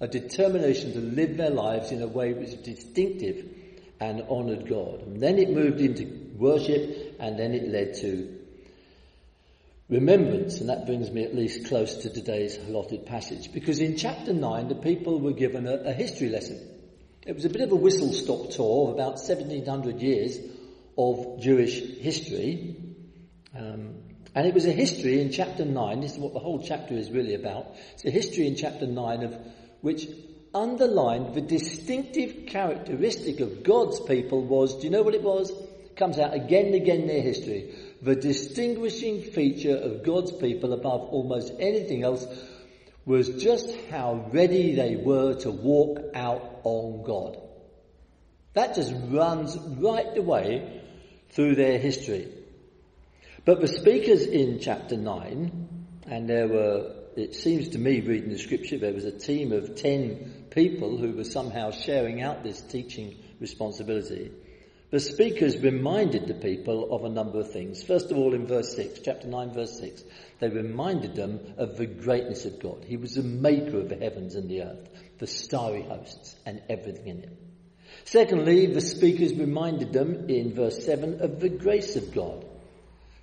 A 0.01 0.09
determination 0.09 0.95
to 0.95 1.01
live 1.01 1.37
their 1.37 1.51
lives 1.51 1.93
in 1.93 2.01
a 2.01 2.07
way 2.07 2.33
which 2.33 2.53
was 2.53 2.55
distinctive 2.55 3.45
and 4.01 4.23
honoured 4.23 4.67
God. 4.67 5.03
And 5.03 5.21
then 5.21 5.39
it 5.39 5.51
moved 5.51 5.83
into 5.83 6.07
worship 6.39 7.17
and 7.21 7.39
then 7.39 7.53
it 7.53 7.69
led 7.69 7.93
to 7.97 8.39
remembrance, 9.91 10.61
and 10.61 10.71
that 10.71 10.87
brings 10.87 11.11
me 11.11 11.25
at 11.25 11.35
least 11.35 11.67
close 11.67 11.95
to 11.97 12.09
today's 12.09 12.57
allotted 12.57 13.05
passage. 13.05 13.53
Because 13.53 13.81
in 13.81 13.99
chapter 13.99 14.33
9, 14.33 14.69
the 14.69 14.77
people 14.77 15.21
were 15.21 15.35
given 15.35 15.67
a, 15.67 15.75
a 15.75 15.93
history 15.93 16.31
lesson. 16.31 16.59
It 17.27 17.35
was 17.35 17.45
a 17.45 17.51
bit 17.51 17.61
of 17.61 17.71
a 17.71 17.77
whistle 17.77 18.15
stop 18.15 18.49
tour 18.49 18.89
of 18.89 18.95
about 18.95 19.17
1700 19.17 20.01
years 20.01 20.39
of 20.97 21.39
Jewish 21.43 21.83
history. 21.99 22.77
Um, 23.55 24.14
and 24.35 24.47
it 24.47 24.55
was 24.55 24.67
a 24.67 24.73
history 24.73 25.21
in 25.21 25.31
chapter 25.31 25.65
9, 25.65 26.01
this 26.01 26.13
is 26.13 26.19
what 26.19 26.33
the 26.33 26.41
whole 26.41 26.61
chapter 26.61 26.95
is 26.95 27.11
really 27.11 27.35
about. 27.35 27.67
It's 27.93 28.05
a 28.05 28.11
history 28.11 28.49
in 28.49 28.57
chapter 28.57 28.87
9 28.87 29.23
of 29.23 29.39
which 29.81 30.09
underlined 30.53 31.35
the 31.35 31.41
distinctive 31.41 32.47
characteristic 32.47 33.41
of 33.41 33.63
God's 33.63 34.01
people 34.01 34.45
was, 34.45 34.77
do 34.77 34.85
you 34.85 34.91
know 34.91 35.03
what 35.03 35.15
it 35.15 35.23
was? 35.23 35.51
It 35.51 35.97
comes 35.97 36.19
out 36.19 36.35
again 36.35 36.67
and 36.67 36.75
again 36.75 37.03
in 37.03 37.07
their 37.07 37.23
history. 37.23 37.75
The 38.03 38.17
distinguishing 38.17 39.23
feature 39.23 39.77
of 39.77 40.05
God's 40.05 40.33
people 40.33 40.73
above 40.73 41.03
almost 41.03 41.53
anything 41.59 42.03
else 42.03 42.27
was 43.05 43.43
just 43.43 43.71
how 43.91 44.31
ready 44.33 44.75
they 44.75 44.97
were 44.97 45.35
to 45.35 45.51
walk 45.51 46.01
out 46.15 46.61
on 46.65 47.05
God. 47.05 47.39
That 48.55 48.75
just 48.75 48.93
runs 49.11 49.57
right 49.59 50.15
the 50.15 50.23
way 50.23 50.83
through 51.31 51.57
their 51.57 51.79
history. 51.79 52.29
But 53.45 53.61
the 53.61 53.69
speakers 53.69 54.25
in 54.25 54.59
chapter 54.59 54.97
9, 54.97 55.69
and 56.07 56.29
there 56.29 56.49
were, 56.49 56.95
it 57.15 57.35
seems 57.35 57.69
to 57.71 57.79
me 57.79 58.01
reading 58.01 58.31
the 58.31 58.39
scripture, 58.39 58.79
there 58.79 58.95
was 58.95 59.05
a 59.05 59.19
team 59.19 59.53
of 59.53 59.75
10 59.77 60.47
people 60.49 60.97
who 60.97 61.13
were 61.13 61.25
somehow 61.25 61.71
sharing 61.71 62.23
out 62.23 62.43
this 62.43 62.63
teaching 62.63 63.17
responsibility. 63.41 64.33
The 64.91 65.01
speakers 65.01 65.59
reminded 65.59 66.27
the 66.27 66.35
people 66.35 66.95
of 66.95 67.05
a 67.05 67.11
number 67.11 67.41
of 67.41 67.53
things. 67.53 67.83
First 67.83 68.11
of 68.11 68.17
all, 68.17 68.33
in 68.33 68.47
verse 68.47 68.75
6, 68.77 69.01
chapter 69.05 69.27
9, 69.27 69.53
verse 69.53 69.79
6, 69.79 70.05
they 70.39 70.49
reminded 70.49 71.15
them 71.15 71.41
of 71.59 71.77
the 71.77 71.87
greatness 71.87 72.47
of 72.47 72.61
God. 72.61 72.85
He 72.87 72.97
was 72.97 73.17
the 73.17 73.23
maker 73.23 73.77
of 73.77 73.91
the 73.91 73.97
heavens 73.97 74.37
and 74.37 74.49
the 74.49 74.63
earth, 74.63 74.89
the 75.19 75.27
starry 75.27 75.83
hosts, 75.83 76.35
and 76.47 76.63
everything 76.71 77.09
in 77.09 77.19
it. 77.25 77.39
Secondly, 78.05 78.67
the 78.67 78.81
speakers 78.81 79.35
reminded 79.35 79.93
them 79.93 80.31
in 80.31 80.55
verse 80.55 80.83
7 80.87 81.21
of 81.21 81.41
the 81.41 81.51
grace 81.51 81.97
of 81.97 82.15
God. 82.15 82.44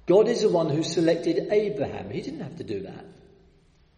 God 0.08 0.28
is 0.28 0.42
the 0.42 0.50
one 0.50 0.70
who 0.70 0.84
selected 0.84 1.48
Abraham. 1.52 2.10
He 2.10 2.22
didn't 2.22 2.42
have 2.42 2.58
to 2.58 2.64
do 2.64 2.82
that. 2.82 3.06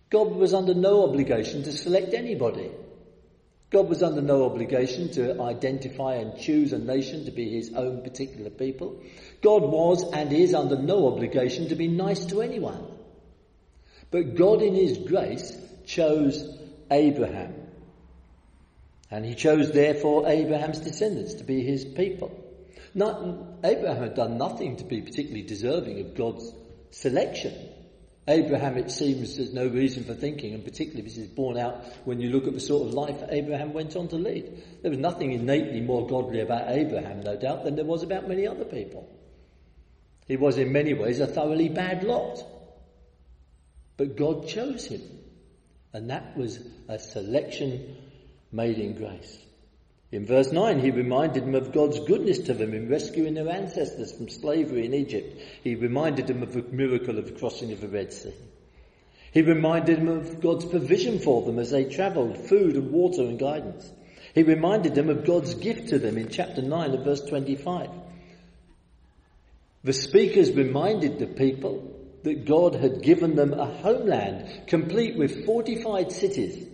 God 0.09 0.31
was 0.31 0.53
under 0.53 0.73
no 0.73 1.03
obligation 1.03 1.63
to 1.63 1.71
select 1.71 2.13
anybody. 2.13 2.69
God 3.71 3.89
was 3.89 4.03
under 4.03 4.21
no 4.21 4.45
obligation 4.45 5.09
to 5.13 5.41
identify 5.41 6.15
and 6.17 6.39
choose 6.39 6.73
a 6.73 6.77
nation 6.77 7.25
to 7.25 7.31
be 7.31 7.49
his 7.49 7.73
own 7.73 8.03
particular 8.03 8.51
people. 8.51 9.01
God 9.41 9.63
was 9.63 10.03
and 10.13 10.31
is 10.31 10.53
under 10.53 10.77
no 10.77 11.07
obligation 11.07 11.69
to 11.69 11.75
be 11.75 11.87
nice 11.87 12.25
to 12.27 12.43
anyone. 12.43 12.85
But 14.11 14.35
God 14.35 14.61
in 14.61 14.75
his 14.75 14.99
grace 14.99 15.57
chose 15.87 16.47
Abraham. 16.91 17.55
And 19.09 19.25
he 19.25 19.33
chose 19.33 19.71
therefore 19.71 20.27
Abraham's 20.27 20.79
descendants 20.79 21.35
to 21.35 21.43
be 21.43 21.63
his 21.63 21.83
people. 21.83 22.42
Not, 22.93 23.23
Abraham 23.63 24.03
had 24.03 24.15
done 24.15 24.37
nothing 24.37 24.77
to 24.77 24.83
be 24.83 25.01
particularly 25.01 25.43
deserving 25.43 25.99
of 26.01 26.15
God's 26.15 26.51
selection. 26.91 27.53
Abraham, 28.27 28.77
it 28.77 28.89
seems, 28.89 29.35
there's 29.35 29.53
no 29.53 29.67
reason 29.67 30.05
for 30.05 30.13
thinking, 30.13 30.53
and 30.53 30.63
particularly 30.63 31.01
this 31.01 31.17
is 31.17 31.27
borne 31.27 31.57
out 31.57 31.83
when 32.05 32.21
you 32.21 32.29
look 32.29 32.47
at 32.47 32.53
the 32.53 32.59
sort 32.59 32.87
of 32.87 32.93
life 32.93 33.21
Abraham 33.29 33.73
went 33.73 33.95
on 33.97 34.07
to 34.09 34.15
lead. 34.15 34.63
There 34.81 34.91
was 34.91 34.99
nothing 34.99 35.33
innately 35.33 35.81
more 35.81 36.07
godly 36.07 36.39
about 36.39 36.71
Abraham, 36.71 37.21
no 37.21 37.35
doubt, 37.35 37.65
than 37.65 37.75
there 37.75 37.83
was 37.83 38.03
about 38.03 38.29
many 38.29 38.47
other 38.47 38.63
people. 38.63 39.09
He 40.25 40.37
was 40.37 40.57
in 40.57 40.71
many 40.71 40.93
ways 40.93 41.19
a 41.19 41.27
thoroughly 41.27 41.67
bad 41.67 42.03
lot. 42.03 42.41
But 43.97 44.15
God 44.15 44.47
chose 44.47 44.85
him. 44.85 45.01
And 45.91 46.09
that 46.09 46.35
was 46.37 46.59
a 46.87 46.97
selection 46.97 47.97
made 48.51 48.79
in 48.79 48.95
grace. 48.95 49.37
In 50.13 50.27
verse 50.27 50.51
9, 50.51 50.79
he 50.79 50.91
reminded 50.91 51.43
them 51.43 51.55
of 51.55 51.71
God's 51.71 51.99
goodness 52.01 52.37
to 52.41 52.53
them 52.53 52.75
in 52.75 52.87
rescuing 52.87 53.33
their 53.33 53.49
ancestors 53.49 54.13
from 54.13 54.29
slavery 54.29 54.85
in 54.85 54.93
Egypt. 54.93 55.41
He 55.63 55.73
reminded 55.73 56.27
them 56.27 56.43
of 56.43 56.53
the 56.53 56.61
miracle 56.61 57.17
of 57.17 57.25
the 57.25 57.31
crossing 57.31 57.71
of 57.71 57.81
the 57.81 57.87
Red 57.87 58.13
Sea. 58.13 58.31
He 59.31 59.41
reminded 59.41 59.97
them 59.97 60.09
of 60.09 60.39
God's 60.39 60.65
provision 60.65 61.17
for 61.17 61.41
them 61.41 61.57
as 61.57 61.71
they 61.71 61.85
travelled, 61.85 62.47
food 62.47 62.75
and 62.75 62.91
water 62.91 63.23
and 63.23 63.39
guidance. 63.39 63.91
He 64.35 64.43
reminded 64.43 64.93
them 64.93 65.09
of 65.09 65.25
God's 65.25 65.55
gift 65.55 65.89
to 65.89 65.97
them 65.97 66.19
in 66.19 66.29
chapter 66.29 66.61
9 66.61 66.91
and 66.91 67.03
verse 67.03 67.21
25. 67.21 67.89
The 69.83 69.93
speakers 69.93 70.51
reminded 70.51 71.17
the 71.17 71.25
people 71.25 71.91
that 72.21 72.45
God 72.45 72.75
had 72.75 73.01
given 73.01 73.35
them 73.35 73.53
a 73.53 73.65
homeland 73.65 74.67
complete 74.67 75.17
with 75.17 75.43
fortified 75.47 76.11
cities 76.11 76.67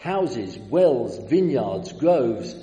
houses, 0.00 0.58
wells, 0.58 1.18
vineyards, 1.28 1.92
groves, 1.92 2.54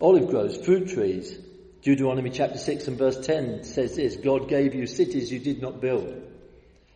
olive 0.00 0.28
groves, 0.28 0.56
fruit 0.64 0.88
trees. 0.88 1.36
Deuteronomy 1.82 2.30
chapter 2.30 2.58
6 2.58 2.88
and 2.88 2.98
verse 2.98 3.24
10 3.24 3.64
says 3.64 3.96
this, 3.96 4.16
God 4.16 4.48
gave 4.48 4.74
you 4.74 4.86
cities 4.86 5.30
you 5.30 5.38
did 5.38 5.62
not 5.62 5.80
build, 5.80 6.22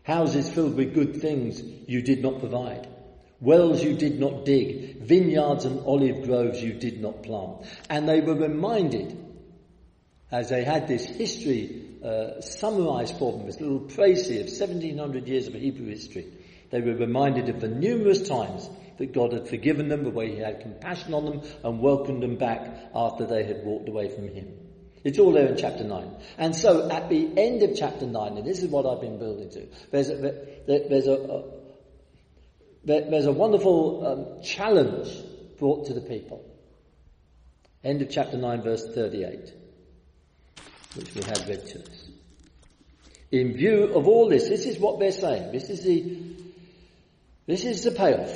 houses 0.03 0.51
filled 0.51 0.77
with 0.77 0.95
good 0.95 1.21
things 1.21 1.63
you 1.63 2.03
did 2.03 2.21
not 2.21 2.41
provide, 2.41 2.89
wells 3.41 3.83
you 3.83 3.95
did 3.95 4.19
not 4.19 4.45
dig, 4.45 5.01
vineyards 5.03 5.65
and 5.65 5.81
olive 5.87 6.25
groves 6.25 6.63
you 6.63 6.73
did 6.73 7.01
not 7.01 7.23
plant. 7.23 7.65
And 7.89 8.09
they 8.09 8.21
were 8.21 8.35
reminded, 8.35 9.17
as 10.31 10.49
they 10.49 10.65
had 10.65 10.89
this 10.89 11.07
history 11.07 11.85
uh, 12.05 12.41
summarized 12.41 13.17
for 13.19 13.33
them, 13.33 13.47
this 13.47 13.61
little 13.61 13.81
précis 13.81 14.41
of 14.41 14.69
1700 14.69 15.29
years 15.29 15.47
of 15.47 15.55
Hebrew 15.55 15.87
history, 15.87 16.27
they 16.73 16.81
were 16.81 16.95
reminded 16.95 17.49
of 17.49 17.61
the 17.61 17.69
numerous 17.69 18.27
times 18.27 18.69
that 18.99 19.13
God 19.13 19.33
had 19.33 19.49
forgiven 19.49 19.89
them, 19.89 20.03
the 20.03 20.11
way 20.11 20.33
He 20.33 20.39
had 20.39 20.61
compassion 20.61 21.15
on 21.15 21.25
them 21.25 21.43
and 21.63 21.81
welcomed 21.81 22.23
them 22.23 22.37
back 22.37 22.67
after 22.95 23.27
they 23.27 23.45
had 23.45 23.65
walked 23.65 23.89
away 23.89 24.09
from 24.09 24.29
Him. 24.29 24.49
It's 25.05 25.19
all 25.19 25.33
there 25.33 25.47
in 25.47 25.57
chapter 25.57 25.85
9. 25.85 26.11
And 26.39 26.57
so 26.57 26.91
at 26.91 27.09
the 27.09 27.29
end 27.37 27.63
of 27.63 27.77
chapter 27.77 28.07
9, 28.07 28.39
and 28.39 28.47
this 28.47 28.63
is 28.63 28.69
what 28.69 28.87
I've 28.87 29.01
been 29.01 29.19
building 29.19 29.51
to, 29.51 29.67
there's 29.91 30.09
a, 30.09 30.17
there's 30.67 31.07
a, 31.07 31.45
there's 32.85 33.27
a 33.27 33.33
wonderful 33.33 34.07
um, 34.07 34.43
challenge 34.43 35.09
brought 35.59 35.87
to 35.87 35.95
the 35.95 36.01
people. 36.01 36.45
End 37.85 38.01
of 38.01 38.11
chapter 38.11 38.37
9 38.37 38.63
verse 38.63 38.87
38, 38.95 39.53
which 40.95 41.15
we 41.15 41.23
had 41.23 41.49
read 41.49 41.67
to 41.67 41.81
us. 41.81 42.09
In 43.33 43.55
view 43.55 43.85
of 43.95 44.07
all 44.07 44.29
this, 44.29 44.49
this 44.49 44.67
is 44.67 44.79
what 44.79 45.01
they're 45.01 45.11
saying. 45.11 45.53
This 45.53 45.71
is 45.71 45.83
the, 45.83 46.37
this 47.53 47.67
is 47.67 47.85
the 47.85 47.91
payoff. 47.91 48.33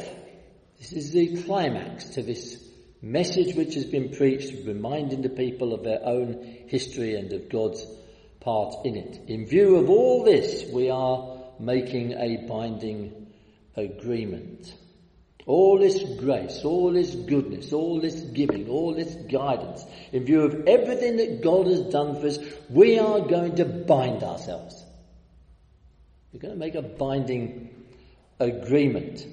This 0.79 0.93
is 0.93 1.11
the 1.11 1.43
climax 1.45 2.05
to 2.11 2.23
this 2.23 2.63
message 3.01 3.57
which 3.57 3.75
has 3.75 3.87
been 3.87 4.11
preached, 4.11 4.67
reminding 4.67 5.23
the 5.23 5.31
people 5.31 5.73
of 5.73 5.85
their 5.85 6.05
own 6.05 6.65
history 6.67 7.15
and 7.15 7.33
of 7.33 7.49
God's 7.49 7.83
part 8.41 8.85
in 8.85 8.95
it. 8.95 9.23
In 9.27 9.47
view 9.47 9.77
of 9.77 9.89
all 9.89 10.23
this, 10.23 10.71
we 10.71 10.91
are 10.91 11.39
making 11.59 12.13
a 12.13 12.47
binding 12.47 13.29
agreement. 13.75 14.75
All 15.47 15.79
this 15.79 16.03
grace, 16.19 16.63
all 16.63 16.93
this 16.93 17.15
goodness, 17.15 17.73
all 17.73 18.03
this 18.03 18.21
giving, 18.21 18.69
all 18.69 18.95
this 18.95 19.15
guidance, 19.15 19.83
in 20.13 20.27
view 20.27 20.43
of 20.43 20.67
everything 20.67 21.17
that 21.17 21.41
God 21.43 21.69
has 21.69 21.81
done 21.81 22.21
for 22.21 22.27
us, 22.27 22.39
we 22.69 22.99
are 22.99 23.21
going 23.21 23.57
to 23.57 23.65
bind 23.65 24.23
ourselves. 24.23 24.85
We're 26.35 26.41
going 26.41 26.53
to 26.53 26.61
make 26.61 26.75
a 26.75 26.83
binding 26.83 27.86
agreement. 28.38 29.26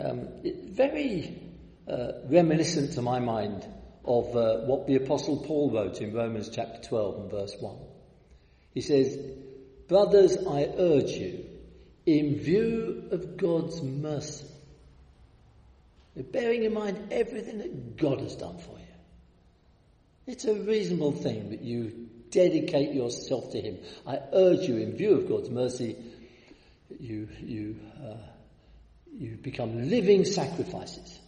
Um, 0.00 0.28
very 0.68 1.40
uh, 1.88 2.12
reminiscent 2.28 2.92
to 2.92 3.02
my 3.02 3.18
mind 3.18 3.66
of 4.04 4.36
uh, 4.36 4.58
what 4.60 4.86
the 4.86 4.96
Apostle 4.96 5.38
Paul 5.38 5.72
wrote 5.72 6.00
in 6.00 6.14
Romans 6.14 6.48
chapter 6.48 6.80
12 6.88 7.20
and 7.20 7.30
verse 7.30 7.56
1. 7.58 7.76
He 8.74 8.80
says, 8.80 9.18
Brothers, 9.88 10.36
I 10.48 10.68
urge 10.78 11.10
you, 11.10 11.46
in 12.06 12.38
view 12.38 13.08
of 13.10 13.36
God's 13.36 13.82
mercy, 13.82 14.46
bearing 16.16 16.64
in 16.64 16.72
mind 16.72 17.08
everything 17.10 17.58
that 17.58 17.96
God 17.96 18.20
has 18.20 18.36
done 18.36 18.58
for 18.58 18.78
you, 18.78 18.86
it's 20.26 20.44
a 20.44 20.54
reasonable 20.54 21.12
thing 21.12 21.50
that 21.50 21.62
you 21.62 22.08
dedicate 22.30 22.92
yourself 22.94 23.50
to 23.52 23.60
Him. 23.60 23.78
I 24.06 24.20
urge 24.32 24.68
you, 24.68 24.76
in 24.76 24.96
view 24.96 25.14
of 25.14 25.28
God's 25.28 25.50
mercy, 25.50 25.96
you, 26.98 27.28
you 27.40 27.76
uh, 28.02 28.16
you 29.12 29.36
become 29.36 29.88
living 29.88 30.24
sacrifices. 30.24 31.18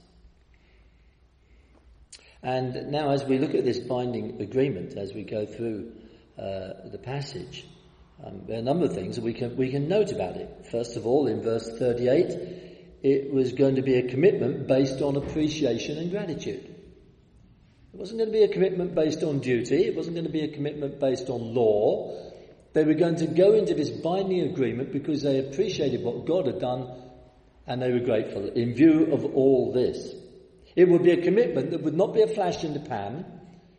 And 2.42 2.90
now, 2.90 3.10
as 3.10 3.24
we 3.24 3.38
look 3.38 3.54
at 3.54 3.64
this 3.64 3.78
binding 3.78 4.40
agreement, 4.40 4.96
as 4.96 5.12
we 5.12 5.22
go 5.22 5.46
through 5.46 5.92
uh, 6.38 6.88
the 6.90 6.98
passage, 6.98 7.66
um, 8.24 8.42
there 8.46 8.56
are 8.56 8.60
a 8.60 8.64
number 8.64 8.86
of 8.86 8.94
things 8.94 9.16
that 9.16 9.24
we 9.24 9.32
can, 9.32 9.56
we 9.56 9.70
can 9.70 9.88
note 9.88 10.10
about 10.10 10.36
it. 10.36 10.66
First 10.70 10.96
of 10.96 11.06
all, 11.06 11.28
in 11.28 11.42
verse 11.42 11.68
38, 11.78 13.00
it 13.02 13.32
was 13.32 13.52
going 13.52 13.76
to 13.76 13.82
be 13.82 13.94
a 13.94 14.08
commitment 14.08 14.66
based 14.66 15.02
on 15.02 15.16
appreciation 15.16 15.98
and 15.98 16.10
gratitude. 16.10 16.64
It 17.92 17.98
wasn't 17.98 18.18
going 18.20 18.32
to 18.32 18.38
be 18.38 18.44
a 18.44 18.48
commitment 18.48 18.94
based 18.94 19.22
on 19.22 19.40
duty. 19.40 19.84
It 19.84 19.94
wasn't 19.94 20.16
going 20.16 20.26
to 20.26 20.32
be 20.32 20.42
a 20.42 20.48
commitment 20.48 20.98
based 20.98 21.28
on 21.28 21.54
law. 21.54 22.31
They 22.72 22.84
were 22.84 22.94
going 22.94 23.16
to 23.16 23.26
go 23.26 23.52
into 23.52 23.74
this 23.74 23.90
binding 23.90 24.40
agreement 24.40 24.92
because 24.92 25.22
they 25.22 25.38
appreciated 25.38 26.02
what 26.02 26.26
God 26.26 26.46
had 26.46 26.58
done 26.58 26.90
and 27.66 27.80
they 27.80 27.92
were 27.92 28.00
grateful 28.00 28.48
in 28.48 28.74
view 28.74 29.12
of 29.12 29.24
all 29.24 29.72
this. 29.72 30.14
It 30.74 30.88
would 30.88 31.02
be 31.02 31.12
a 31.12 31.22
commitment 31.22 31.70
that 31.70 31.82
would 31.82 31.94
not 31.94 32.14
be 32.14 32.22
a 32.22 32.28
flash 32.28 32.64
in 32.64 32.72
the 32.72 32.80
pan. 32.80 33.26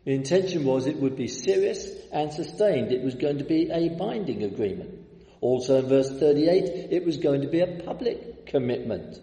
The 0.04 0.12
intention 0.12 0.64
was 0.64 0.86
it 0.86 1.00
would 1.00 1.16
be 1.16 1.28
serious 1.28 1.88
and 2.12 2.32
sustained. 2.32 2.92
It 2.92 3.02
was 3.02 3.16
going 3.16 3.38
to 3.38 3.44
be 3.44 3.70
a 3.70 3.88
binding 3.88 4.44
agreement. 4.44 5.00
Also 5.40 5.80
in 5.80 5.88
verse 5.88 6.10
38, 6.10 6.92
it 6.92 7.04
was 7.04 7.18
going 7.18 7.42
to 7.42 7.48
be 7.48 7.60
a 7.60 7.82
public 7.84 8.46
commitment. 8.46 9.18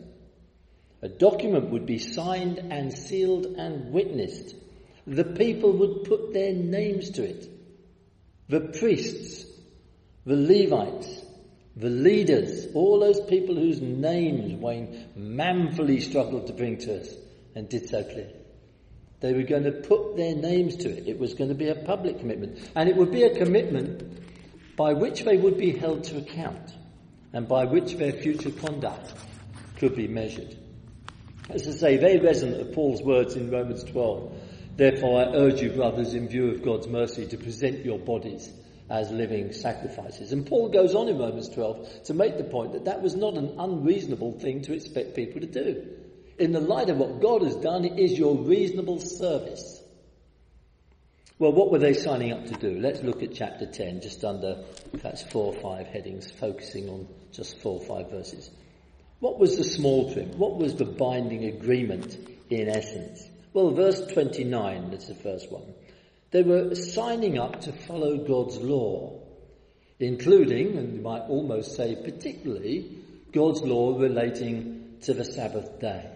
A 1.01 1.08
document 1.08 1.72
would 1.72 1.86
be 1.86 1.98
signed 1.98 2.60
and 2.60 2.94
sealed 2.94 3.46
and 3.46 3.92
witnessed. 3.92 4.54
The 5.08 5.24
people 5.24 5.72
would 5.78 6.04
put 6.04 6.34
their 6.34 6.54
names 6.54 7.12
to 7.12 7.24
it. 7.24 7.48
The 8.50 8.60
priests, 8.80 9.46
the 10.25 10.36
Levites, 10.36 11.25
the 11.75 11.90
leaders, 11.90 12.68
all 12.74 13.00
those 13.00 13.22
people 13.22 13.56
whose 13.56 13.82
names 13.82 14.54
Wayne 14.54 15.08
manfully 15.16 16.00
struggled 16.00 16.48
to 16.48 16.54
bring 16.54 16.78
to 16.80 17.01
us 17.01 17.16
and 17.56 17.68
did 17.68 17.90
so 17.90 18.04
clearly. 18.04 18.36
They 19.22 19.34
were 19.34 19.44
going 19.44 19.63
to 19.63 19.72
put 19.72 20.18
their 20.18 20.36
names 20.36 20.78
to 20.78 20.90
it. 20.90 21.08
It 21.08 21.20
was 21.20 21.36
going 21.36 21.50
to 21.50 21.56
be 21.56 21.70
a 21.70 21.75
public 21.75 22.20
commitment. 22.20 22.72
And 22.75 22.90
it 22.90 22.96
would 22.96 23.12
be 23.12 23.24
a 23.24 23.38
commitment 23.38 24.04
by 24.75 24.94
which 24.94 25.24
they 25.24 25.38
would 25.38 25.58
be 25.58 25.72
held 25.72 26.04
to 26.06 26.18
account 26.18 26.75
and 27.34 27.48
by 27.48 27.66
which 27.66 27.96
their 27.96 28.12
future 28.12 28.50
conduct 28.50 29.13
could 29.78 29.96
be 29.96 30.08
measured. 30.08 30.58
As 31.50 31.68
I 31.68 31.72
say, 31.72 31.98
very 31.98 32.20
resonant 32.20 32.62
of 32.62 32.74
Paul's 32.74 33.01
words 33.01 33.36
in 33.36 33.51
Romans 33.51 33.84
12. 33.84 34.34
Therefore, 34.75 35.22
I 35.22 35.36
urge 35.36 35.62
you, 35.62 35.72
brothers, 35.72 36.13
in 36.13 36.28
view 36.28 36.51
of 36.51 36.63
God's 36.63 36.88
mercy, 36.88 37.28
to 37.28 37.38
present 37.38 37.86
your 37.86 38.00
bodies 38.00 38.51
as 38.92 39.10
living 39.10 39.54
sacrifices. 39.54 40.34
And 40.34 40.46
Paul 40.46 40.68
goes 40.68 40.94
on 40.94 41.08
in 41.08 41.18
Romans 41.18 41.48
12 41.48 42.04
to 42.06 42.14
make 42.14 42.38
the 42.38 42.44
point 42.44 42.74
that 42.74 42.86
that 42.86 43.02
was 43.02 43.16
not 43.16 43.36
an 43.36 43.56
unreasonable 43.58 44.38
thing 44.40 44.64
to 44.64 44.74
expect 44.74 45.16
people 45.16 45.40
to 45.40 45.48
do. 45.48 45.88
In 46.38 46.52
the 46.52 46.60
light 46.60 46.90
of 46.90 46.98
what 46.98 47.22
God 47.22 47.42
has 47.42 47.56
done, 47.56 47.86
it 47.86 47.98
is 47.98 48.20
your 48.20 48.36
reasonable 48.36 49.00
service. 49.00 49.82
Well, 51.40 51.54
what 51.54 51.72
were 51.72 51.80
they 51.80 51.94
signing 51.94 52.34
up 52.34 52.46
to 52.48 52.54
do? 52.54 52.80
Let's 52.80 53.02
look 53.02 53.24
at 53.24 53.34
chapter 53.34 53.66
10, 53.66 54.02
just 54.02 54.26
under 54.26 54.64
perhaps 55.00 55.24
four 55.24 55.56
or 55.56 55.62
five 55.62 55.88
headings, 55.88 56.30
focusing 56.30 56.90
on 56.90 57.08
just 57.32 57.60
four 57.60 57.80
or 57.80 57.86
five 57.86 58.12
verses. 58.12 58.52
What 59.22 59.40
was 59.40 59.56
the 59.56 59.64
small 59.64 60.14
trim? 60.14 60.38
What 60.38 60.58
was 60.58 60.76
the 60.76 60.86
binding 60.86 61.46
agreement 61.46 62.18
in 62.50 62.68
essence? 62.68 63.26
Well, 63.54 63.72
verse 63.72 64.06
29, 64.14 64.92
that's 64.92 65.08
the 65.08 65.16
first 65.16 65.50
one. 65.50 65.74
They 66.32 66.44
were 66.44 66.76
signing 66.76 67.38
up 67.38 67.62
to 67.62 67.74
follow 67.74 68.18
God's 68.18 68.58
law, 68.58 69.20
including, 70.00 70.78
and 70.78 70.96
you 70.96 71.02
might 71.02 71.24
almost 71.24 71.76
say 71.76 71.96
particularly, 71.96 72.98
God's 73.34 73.62
law 73.62 73.98
relating 73.98 74.98
to 75.02 75.14
the 75.14 75.26
Sabbath 75.26 75.80
day. 75.80 76.10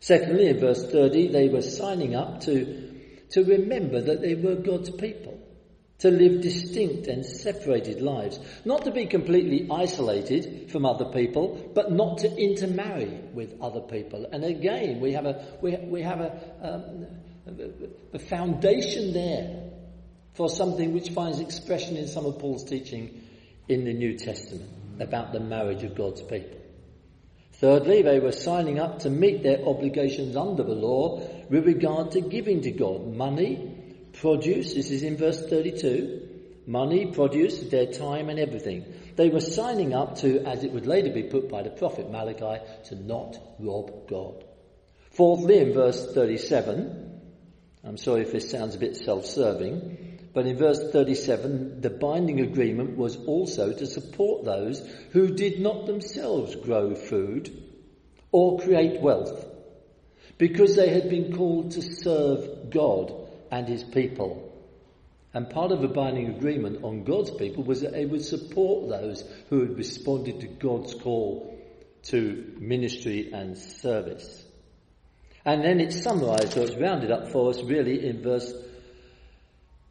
Secondly, 0.00 0.48
in 0.48 0.60
verse 0.60 0.84
30, 0.90 1.28
they 1.28 1.48
were 1.48 1.62
signing 1.62 2.14
up 2.14 2.40
to, 2.42 2.92
to 3.30 3.44
remember 3.44 4.00
that 4.00 4.20
they 4.20 4.34
were 4.34 4.54
God's 4.54 4.90
people, 4.90 5.38
to 5.98 6.10
live 6.10 6.42
distinct 6.42 7.06
and 7.06 7.24
separated 7.24 8.02
lives, 8.02 8.38
not 8.64 8.84
to 8.84 8.90
be 8.90 9.06
completely 9.06 9.66
isolated 9.70 10.70
from 10.70 10.84
other 10.84 11.06
people, 11.06 11.70
but 11.74 11.92
not 11.92 12.18
to 12.18 12.36
intermarry 12.36 13.20
with 13.32 13.60
other 13.62 13.80
people. 13.80 14.26
And 14.30 14.44
again, 14.44 15.00
we 15.00 15.12
have 15.12 15.26
a, 15.26 15.46
we, 15.62 15.76
we 15.76 16.02
have 16.02 16.20
a, 16.20 16.40
um, 16.62 17.06
the 17.46 18.18
foundation 18.18 19.12
there 19.12 19.70
for 20.34 20.48
something 20.48 20.92
which 20.92 21.10
finds 21.10 21.40
expression 21.40 21.96
in 21.96 22.08
some 22.08 22.26
of 22.26 22.38
Paul's 22.38 22.64
teaching 22.64 23.22
in 23.68 23.84
the 23.84 23.92
New 23.92 24.16
Testament 24.18 24.70
about 25.00 25.32
the 25.32 25.40
marriage 25.40 25.82
of 25.82 25.94
God's 25.94 26.22
people. 26.22 26.58
Thirdly, 27.52 28.02
they 28.02 28.18
were 28.18 28.32
signing 28.32 28.78
up 28.78 29.00
to 29.00 29.10
meet 29.10 29.42
their 29.42 29.64
obligations 29.64 30.36
under 30.36 30.62
the 30.64 30.74
law 30.74 31.20
with 31.48 31.66
regard 31.66 32.12
to 32.12 32.20
giving 32.20 32.62
to 32.62 32.72
God 32.72 33.14
money, 33.14 34.08
produce, 34.14 34.74
this 34.74 34.90
is 34.90 35.02
in 35.02 35.16
verse 35.16 35.40
32, 35.48 36.28
money, 36.66 37.06
produce, 37.12 37.60
their 37.60 37.86
time 37.86 38.28
and 38.28 38.40
everything. 38.40 38.84
They 39.16 39.28
were 39.28 39.40
signing 39.40 39.94
up 39.94 40.16
to, 40.18 40.44
as 40.44 40.64
it 40.64 40.72
would 40.72 40.86
later 40.86 41.10
be 41.10 41.24
put 41.24 41.48
by 41.48 41.62
the 41.62 41.70
prophet 41.70 42.10
Malachi, 42.10 42.62
to 42.86 42.96
not 42.96 43.38
rob 43.60 44.08
God. 44.08 44.44
Fourthly, 45.12 45.58
in 45.58 45.72
verse 45.72 46.12
37, 46.12 47.13
I'm 47.86 47.98
sorry 47.98 48.22
if 48.22 48.32
this 48.32 48.50
sounds 48.50 48.74
a 48.74 48.78
bit 48.78 48.96
self-serving, 48.96 50.20
but 50.32 50.46
in 50.46 50.56
verse 50.56 50.80
37, 50.90 51.80
the 51.80 51.90
binding 51.90 52.40
agreement 52.40 52.96
was 52.96 53.16
also 53.16 53.72
to 53.72 53.86
support 53.86 54.44
those 54.44 54.80
who 55.10 55.34
did 55.34 55.60
not 55.60 55.86
themselves 55.86 56.56
grow 56.56 56.94
food 56.94 57.50
or 58.32 58.58
create 58.58 59.00
wealth, 59.00 59.46
because 60.38 60.74
they 60.76 60.88
had 60.88 61.08
been 61.08 61.36
called 61.36 61.72
to 61.72 61.82
serve 61.82 62.70
God 62.70 63.12
and 63.50 63.68
his 63.68 63.84
people. 63.84 64.50
And 65.34 65.50
part 65.50 65.72
of 65.72 65.82
the 65.82 65.88
binding 65.88 66.28
agreement 66.28 66.84
on 66.84 67.04
God's 67.04 67.30
people 67.32 67.64
was 67.64 67.82
that 67.82 67.92
they 67.92 68.06
would 68.06 68.24
support 68.24 68.88
those 68.88 69.24
who 69.50 69.60
had 69.60 69.76
responded 69.76 70.40
to 70.40 70.46
God's 70.46 70.94
call 70.94 71.60
to 72.04 72.54
ministry 72.58 73.32
and 73.32 73.58
service. 73.58 74.43
And 75.44 75.62
then 75.62 75.80
it's 75.80 76.02
summarized, 76.02 76.56
or 76.56 76.62
it's 76.62 76.76
rounded 76.76 77.10
up 77.10 77.30
for 77.30 77.50
us 77.50 77.62
really 77.62 78.06
in 78.06 78.22
verse 78.22 78.52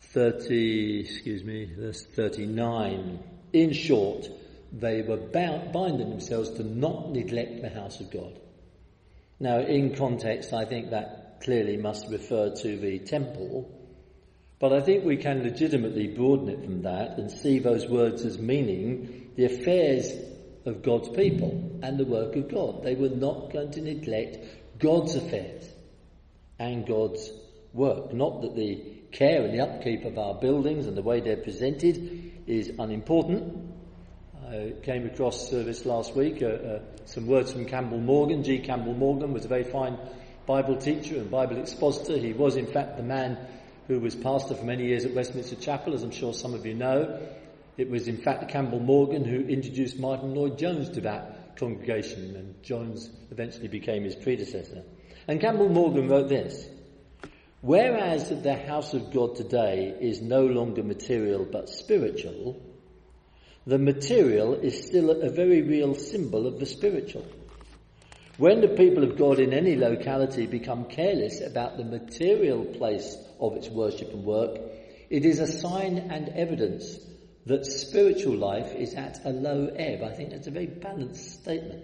30, 0.02 1.02
excuse 1.02 1.44
me, 1.44 1.66
verse 1.78 2.06
39. 2.16 3.20
In 3.54 3.74
short, 3.74 4.28
they 4.72 5.04
were 5.04 5.18
bound, 5.18 5.72
binding 5.72 6.10
themselves 6.10 6.50
to 6.52 6.63
not 6.63 7.12
neglect 7.12 7.62
the 7.62 7.70
house 7.70 8.00
of 8.00 8.12
God. 8.12 8.39
Now, 9.39 9.60
in 9.60 9.96
context, 9.96 10.54
I 10.54 10.66
think 10.66 10.89
that 10.89 11.42
clearly 11.44 11.78
must 11.78 12.10
refer 12.10 12.50
to 12.56 12.78
the 12.78 13.00
temple, 13.00 13.70
but 14.60 14.74
I 14.74 14.82
think 14.82 15.04
we 15.04 15.18
can 15.18 15.44
legitimately 15.44 16.08
broaden 16.08 16.50
it 16.50 16.63
from 16.63 16.82
that 16.84 17.18
and 17.20 17.30
see 17.30 17.60
those 17.60 17.88
words 17.88 18.24
as 18.26 18.39
meaning 18.39 19.32
the 19.36 19.46
affairs 19.46 20.12
of 20.66 20.82
God's 20.82 21.10
people 21.10 21.80
and 21.84 22.00
the 22.00 22.06
work 22.06 22.36
of 22.36 22.50
God. 22.50 22.84
They 22.84 22.96
were 22.96 23.10
not 23.10 23.52
going 23.52 23.72
to 23.72 23.82
neglect 23.82 24.38
God's 24.84 25.15
affairs 25.15 25.63
and 26.60 26.86
God's 26.86 27.32
work. 27.72 28.13
Not 28.13 28.41
that 28.41 28.54
the 28.54 28.84
care 29.13 29.46
and 29.46 29.54
the 29.54 29.62
upkeep 29.62 30.04
of 30.04 30.17
our 30.17 30.34
buildings 30.34 30.88
and 30.88 30.98
the 30.98 31.02
way 31.02 31.22
they're 31.22 31.38
presented 31.38 32.34
is 32.48 32.74
unimportant. 32.78 33.72
I 34.46 34.74
came 34.84 35.06
across 35.06 35.50
this 35.50 35.86
last 35.86 36.17
week 36.17 36.43
uh, 36.43 36.48
uh, 36.48 36.80
some 37.06 37.28
words 37.28 37.54
from 37.54 37.65
Campbell 37.65 38.02
Morgan. 38.02 38.43
G. 38.43 38.60
Campbell 38.60 38.93
Morgan 38.93 39.32
was 39.32 39.46
a 39.46 39.48
very 39.48 39.63
fine 39.63 39.98
Bible 40.46 40.76
teacher 40.76 41.15
and 41.15 41.32
Bible 41.32 41.60
expositor. 41.60 42.17
He 42.17 42.34
was, 42.34 42.58
in 42.58 42.67
fact, 42.67 42.98
the 42.98 43.04
man 43.04 43.38
who 43.88 44.02
was 44.02 44.15
pastor 44.15 44.54
for 44.54 44.65
many 44.65 44.88
years 44.88 45.06
at 45.06 45.13
Westminster 45.13 45.56
Chapel, 45.56 45.93
as 45.93 46.04
I'm 46.04 46.12
sure 46.12 46.34
some 46.34 46.54
of 46.54 46.65
you 46.65 46.74
know. 46.74 47.22
It 47.78 47.89
was, 47.89 48.10
in 48.10 48.17
fact, 48.17 48.50
Campbell 48.50 48.82
Morgan 48.82 49.24
who 49.24 49.48
introduced 49.48 49.98
Martyn 49.98 50.36
Lloyd-Jones 50.36 50.89
to 50.89 51.02
that 51.02 51.42
congregation, 51.58 52.36
and 52.36 52.63
Jones 52.63 53.10
eventually 53.32 53.68
became 53.68 54.04
his 54.04 54.16
predecessor. 54.16 54.84
And 55.28 55.39
Campbell 55.39 55.70
Morgan 55.70 56.08
wrote 56.08 56.30
this 56.30 56.68
Whereas 57.62 58.30
the 58.30 58.56
house 58.56 58.94
of 58.94 59.13
God 59.13 59.36
today 59.36 59.96
is 60.02 60.22
no 60.22 60.46
longer 60.46 60.84
material 60.84 61.48
but 61.50 61.70
spiritual, 61.70 62.62
the 63.66 63.78
material 63.78 64.54
is 64.56 64.86
still 64.86 65.10
a 65.10 65.30
very 65.30 65.62
real 65.62 65.96
symbol 65.96 66.46
of 66.46 66.60
the 66.60 66.66
spiritual. 66.66 67.26
When 68.38 68.62
the 68.62 68.76
people 68.76 69.04
of 69.04 69.18
God 69.18 69.39
in 69.39 69.54
any 69.54 69.76
locality 69.76 70.48
become 70.48 70.86
careless 70.86 71.39
about 71.39 71.78
the 71.78 71.86
material 71.86 72.66
place 72.66 73.16
of 73.39 73.56
its 73.56 73.70
worship 73.70 74.12
and 74.12 74.26
work, 74.26 74.60
it 75.10 75.24
is 75.24 75.39
a 75.39 75.48
sign 75.48 75.98
and 75.98 76.30
evidence 76.30 76.98
that 77.45 77.65
spiritual 77.65 78.36
life 78.36 78.73
is 78.73 78.93
at 78.93 79.25
a 79.25 79.29
low 79.29 79.67
ebb. 79.75 80.01
I 80.03 80.13
think 80.13 80.32
that's 80.32 80.47
a 80.47 80.51
very 80.51 80.67
balanced 80.67 81.41
statement. 81.41 81.84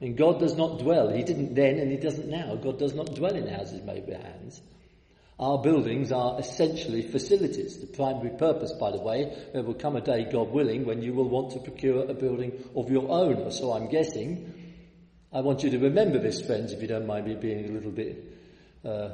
And 0.00 0.16
God 0.16 0.40
does 0.40 0.56
not 0.56 0.78
dwell. 0.78 1.08
He 1.10 1.22
didn't 1.22 1.54
then 1.54 1.78
and 1.78 1.90
He 1.90 1.96
doesn't 1.96 2.28
now. 2.28 2.56
God 2.56 2.78
does 2.78 2.94
not 2.94 3.14
dwell 3.14 3.34
in 3.34 3.46
houses 3.46 3.82
made 3.82 4.06
with 4.06 4.20
hands. 4.22 4.60
Our 5.38 5.58
buildings 5.62 6.12
are 6.12 6.38
essentially 6.38 7.00
facilities. 7.00 7.78
The 7.78 7.86
primary 7.86 8.36
purpose, 8.36 8.72
by 8.78 8.90
the 8.90 9.00
way, 9.00 9.34
there 9.54 9.62
will 9.62 9.74
come 9.74 9.96
a 9.96 10.02
day, 10.02 10.28
God 10.30 10.50
willing, 10.50 10.84
when 10.84 11.00
you 11.00 11.14
will 11.14 11.30
want 11.30 11.52
to 11.52 11.60
procure 11.60 12.04
a 12.10 12.12
building 12.12 12.52
of 12.76 12.90
your 12.90 13.10
own, 13.10 13.36
or 13.36 13.50
so 13.50 13.72
I'm 13.72 13.88
guessing. 13.88 14.52
I 15.32 15.40
want 15.40 15.62
you 15.62 15.70
to 15.70 15.78
remember 15.78 16.18
this, 16.18 16.42
friends, 16.42 16.72
if 16.72 16.82
you 16.82 16.88
don't 16.88 17.06
mind 17.06 17.26
me 17.26 17.36
being 17.36 17.70
a 17.70 17.72
little 17.72 17.90
bit 17.90 18.22
uh, 18.84 19.10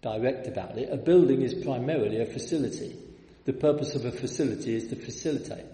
direct 0.00 0.46
about 0.46 0.78
it. 0.78 0.92
A 0.92 0.96
building 0.96 1.42
is 1.42 1.54
primarily 1.54 2.20
a 2.20 2.26
facility. 2.26 2.96
The 3.46 3.52
purpose 3.52 3.94
of 3.94 4.04
a 4.04 4.12
facility 4.12 4.74
is 4.74 4.88
to 4.88 4.96
facilitate. 4.96 5.64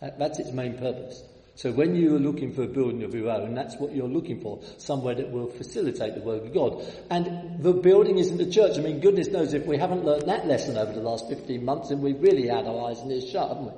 That's 0.00 0.38
its 0.40 0.52
main 0.52 0.76
purpose. 0.76 1.22
So 1.54 1.70
when 1.70 1.94
you 1.94 2.16
are 2.16 2.18
looking 2.18 2.52
for 2.54 2.62
a 2.62 2.66
building 2.66 3.04
of 3.04 3.14
your 3.14 3.30
own, 3.30 3.54
that's 3.54 3.76
what 3.76 3.94
you're 3.94 4.08
looking 4.08 4.40
for. 4.40 4.60
Somewhere 4.78 5.14
that 5.14 5.30
will 5.30 5.48
facilitate 5.48 6.14
the 6.14 6.22
work 6.22 6.44
of 6.44 6.52
God. 6.52 6.82
And 7.10 7.62
the 7.62 7.74
building 7.74 8.18
isn't 8.18 8.38
the 8.38 8.50
church. 8.50 8.78
I 8.78 8.80
mean, 8.80 9.00
goodness 9.00 9.28
knows 9.28 9.52
if 9.52 9.66
we 9.66 9.76
haven't 9.76 10.04
learned 10.04 10.28
that 10.28 10.46
lesson 10.46 10.76
over 10.76 10.92
the 10.92 11.00
last 11.00 11.28
15 11.28 11.64
months, 11.64 11.90
then 11.90 12.00
we've 12.00 12.20
really 12.20 12.48
had 12.48 12.66
our 12.66 12.90
eyes 12.90 13.00
and 13.00 13.12
ears 13.12 13.30
shut, 13.30 13.48
haven't 13.48 13.66
we? 13.66 13.72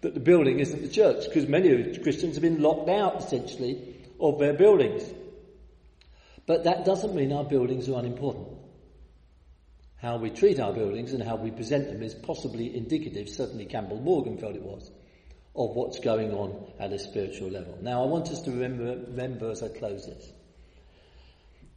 That 0.00 0.14
the 0.14 0.20
building 0.20 0.58
isn't 0.58 0.80
the 0.82 0.88
church, 0.88 1.26
because 1.26 1.46
many 1.46 1.98
Christians 1.98 2.34
have 2.36 2.42
been 2.42 2.62
locked 2.62 2.88
out, 2.88 3.22
essentially, 3.22 3.96
of 4.18 4.38
their 4.38 4.54
buildings. 4.54 5.04
But 6.46 6.64
that 6.64 6.86
doesn't 6.86 7.14
mean 7.14 7.32
our 7.32 7.44
buildings 7.44 7.88
are 7.88 7.98
unimportant. 7.98 8.48
How 10.00 10.16
we 10.16 10.30
treat 10.30 10.58
our 10.58 10.72
buildings 10.72 11.12
and 11.12 11.22
how 11.22 11.36
we 11.36 11.50
present 11.50 11.88
them 11.88 12.02
is 12.02 12.14
possibly 12.14 12.74
indicative, 12.74 13.28
certainly 13.28 13.66
Campbell 13.66 14.00
Morgan 14.00 14.38
felt 14.38 14.56
it 14.56 14.62
was, 14.62 14.90
of 15.54 15.76
what's 15.76 15.98
going 15.98 16.32
on 16.32 16.72
at 16.78 16.92
a 16.92 16.98
spiritual 16.98 17.50
level. 17.50 17.78
Now, 17.82 18.02
I 18.02 18.06
want 18.06 18.28
us 18.28 18.40
to 18.42 18.50
remember, 18.50 18.96
remember 19.10 19.50
as 19.50 19.62
I 19.62 19.68
close 19.68 20.06
this. 20.06 20.32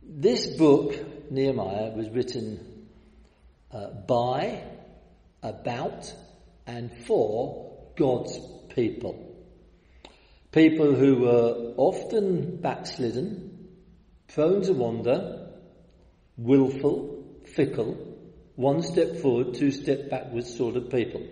This 0.01 0.47
book, 0.55 0.95
Nehemiah, 1.31 1.91
was 1.91 2.09
written 2.09 2.87
uh, 3.71 3.87
by, 4.07 4.63
about, 5.41 6.13
and 6.65 6.91
for 7.05 7.91
God's 7.97 8.39
people. 8.69 9.35
People 10.53 10.95
who 10.95 11.15
were 11.19 11.73
often 11.75 12.61
backslidden, 12.61 13.67
prone 14.29 14.61
to 14.61 14.73
wander, 14.73 15.49
willful, 16.37 17.41
fickle, 17.45 18.12
one 18.55 18.81
step 18.83 19.17
forward, 19.17 19.55
two 19.55 19.71
step 19.71 20.09
backwards 20.09 20.55
sort 20.55 20.75
of 20.75 20.89
people. 20.89 21.25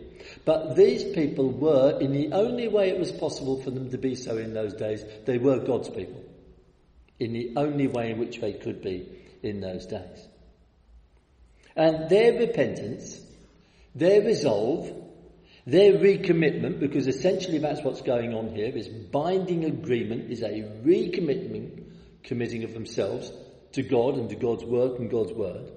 But 0.46 0.76
these 0.76 1.04
people 1.04 1.50
were, 1.52 2.00
in 2.00 2.12
the 2.12 2.32
only 2.32 2.68
way 2.68 2.90
it 2.90 3.00
was 3.00 3.12
possible 3.12 3.62
for 3.62 3.72
them 3.72 3.92
to 3.92 3.98
be 3.98 4.16
so 4.16 4.38
in 4.38 4.54
those 4.54 4.74
days, 4.74 5.04
they 5.26 5.38
were 5.38 5.60
God's 5.60 5.90
people. 5.90 6.24
In 7.20 7.34
the 7.34 7.54
only 7.58 7.88
way 7.88 8.12
in 8.12 8.18
which 8.18 8.40
they 8.40 8.54
could 8.54 8.82
be 8.82 9.08
in 9.44 9.62
those 9.62 9.86
days. 9.86 10.28
And 11.76 12.10
their 12.10 12.34
repentance, 12.40 13.20
their 13.94 14.22
resolve, 14.22 14.92
their 15.66 15.94
recommitment, 15.94 16.80
because 16.80 17.08
essentially 17.08 17.60
that's 17.60 17.84
what's 17.84 18.02
going 18.02 18.34
on 18.34 18.56
here, 18.56 18.76
is 18.76 18.88
binding 18.88 19.66
agreement, 19.66 20.32
is 20.32 20.42
a 20.42 20.64
recommitment, 20.84 21.84
committing 22.24 22.64
of 22.64 22.74
themselves 22.74 23.32
to 23.74 23.84
God 23.84 24.16
and 24.16 24.30
to 24.30 24.36
God's 24.36 24.66
work 24.66 24.98
and 25.00 25.10
God's 25.10 25.34
word. 25.34 25.72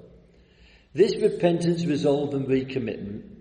This 0.94 1.16
repentance, 1.20 1.85
resolve 1.85 2.35
and 2.35 2.46
recommitment 2.46 3.35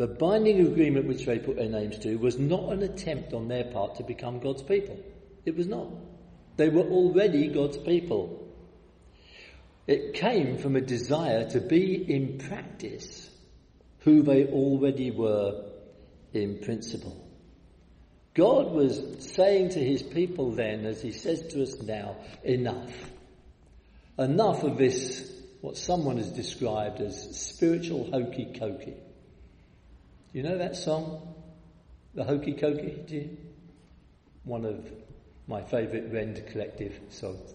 the 0.00 0.06
binding 0.06 0.66
agreement 0.66 1.06
which 1.06 1.26
they 1.26 1.38
put 1.38 1.56
their 1.56 1.68
names 1.68 1.98
to 1.98 2.16
was 2.16 2.38
not 2.38 2.72
an 2.72 2.82
attempt 2.82 3.34
on 3.34 3.48
their 3.48 3.64
part 3.64 3.96
to 3.96 4.02
become 4.02 4.40
God's 4.40 4.62
people. 4.62 4.98
It 5.44 5.54
was 5.54 5.66
not. 5.66 5.88
They 6.56 6.70
were 6.70 6.88
already 6.88 7.48
God's 7.48 7.76
people. 7.76 8.48
It 9.86 10.14
came 10.14 10.56
from 10.56 10.74
a 10.74 10.80
desire 10.80 11.50
to 11.50 11.60
be 11.60 11.96
in 11.96 12.38
practice 12.38 13.28
who 13.98 14.22
they 14.22 14.46
already 14.46 15.10
were 15.10 15.66
in 16.32 16.60
principle. 16.60 17.28
God 18.32 18.72
was 18.72 19.02
saying 19.34 19.68
to 19.72 19.84
his 19.84 20.02
people 20.02 20.52
then, 20.52 20.86
as 20.86 21.02
he 21.02 21.12
says 21.12 21.42
to 21.48 21.62
us 21.62 21.78
now, 21.82 22.16
enough. 22.42 23.10
Enough 24.16 24.62
of 24.62 24.78
this, 24.78 25.30
what 25.60 25.76
someone 25.76 26.16
has 26.16 26.30
described 26.30 27.00
as 27.00 27.36
spiritual 27.36 28.10
hokey 28.10 28.56
cokey. 28.58 28.96
You 30.32 30.42
know 30.42 30.58
that 30.58 30.76
song? 30.76 31.34
The 32.14 32.24
Hokey 32.24 32.54
Cokey? 32.54 33.06
Do 33.06 33.14
you? 33.14 33.36
One 34.44 34.64
of 34.64 34.84
my 35.46 35.62
favourite 35.62 36.12
Rend 36.12 36.44
Collective 36.50 36.98
songs. 37.10 37.54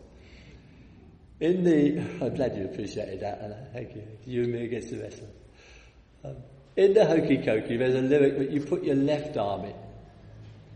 In 1.39 1.63
the, 1.63 1.99
I'm 2.25 2.35
glad 2.35 2.55
you 2.57 2.65
appreciated 2.65 3.19
that, 3.21 3.41
and 3.41 3.55
thank 3.73 3.95
you. 3.95 4.03
You 4.25 4.43
and 4.43 4.53
me 4.53 4.63
against 4.65 4.91
the 4.91 4.99
rest 4.99 5.21
of. 5.21 6.31
Um, 6.31 6.37
in 6.75 6.93
the 6.93 7.05
Hokey 7.05 7.37
Cokey, 7.37 7.77
there's 7.77 7.95
a 7.95 8.01
lyric 8.01 8.37
that 8.37 8.51
you 8.51 8.61
put 8.61 8.83
your 8.83 8.95
left 8.95 9.35
arm 9.37 9.65
in, 9.65 9.75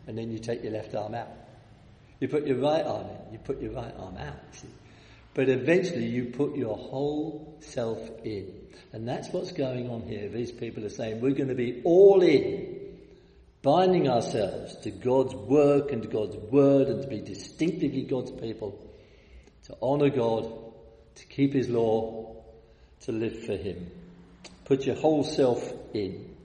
and 0.08 0.18
then 0.18 0.32
you 0.32 0.40
take 0.40 0.64
your 0.64 0.74
left 0.74 0.96
arm 0.96 1.16
out. 1.16 1.30
You 2.20 2.28
put 2.28 2.46
your 2.46 2.58
right 2.58 2.86
arm 2.86 3.08
in, 3.08 3.34
you 3.34 3.40
put 3.40 3.62
your 3.62 3.72
right 3.72 3.94
arm 3.98 4.18
out, 4.18 4.40
see? 4.52 4.68
But 5.34 5.50
eventually 5.50 6.06
you 6.06 6.26
put 6.26 6.56
your 6.56 6.76
whole 6.76 7.58
self 7.62 8.00
in. 8.24 8.54
And 8.92 9.08
that's 9.08 9.30
what's 9.30 9.52
going 9.52 9.90
on 9.90 10.02
here. 10.02 10.30
These 10.30 10.52
people 10.52 10.84
are 10.86 10.90
saying 10.90 11.22
we're 11.22 11.32
going 11.32 11.50
to 11.50 11.56
be 11.56 11.82
all 11.84 12.22
in, 12.24 12.78
binding 13.62 14.10
ourselves 14.10 14.76
to 14.78 14.92
God's 14.92 15.36
work 15.36 15.92
and 15.92 16.02
to 16.02 16.08
God's 16.08 16.36
word 16.36 16.88
and 16.88 17.02
to 17.04 17.08
be 17.08 17.22
distinctively 17.22 18.04
God's 18.04 18.32
people, 18.32 18.80
to 19.66 19.78
honour 19.82 20.10
God, 20.10 20.52
to 21.16 21.26
keep 21.28 21.54
His 21.54 21.70
law, 21.70 22.36
to 23.02 23.12
live 23.12 23.46
for 23.46 23.56
Him. 23.56 23.92
Put 24.66 24.86
your 24.86 24.96
whole 24.96 25.24
self 25.24 25.72
in. 25.94 26.36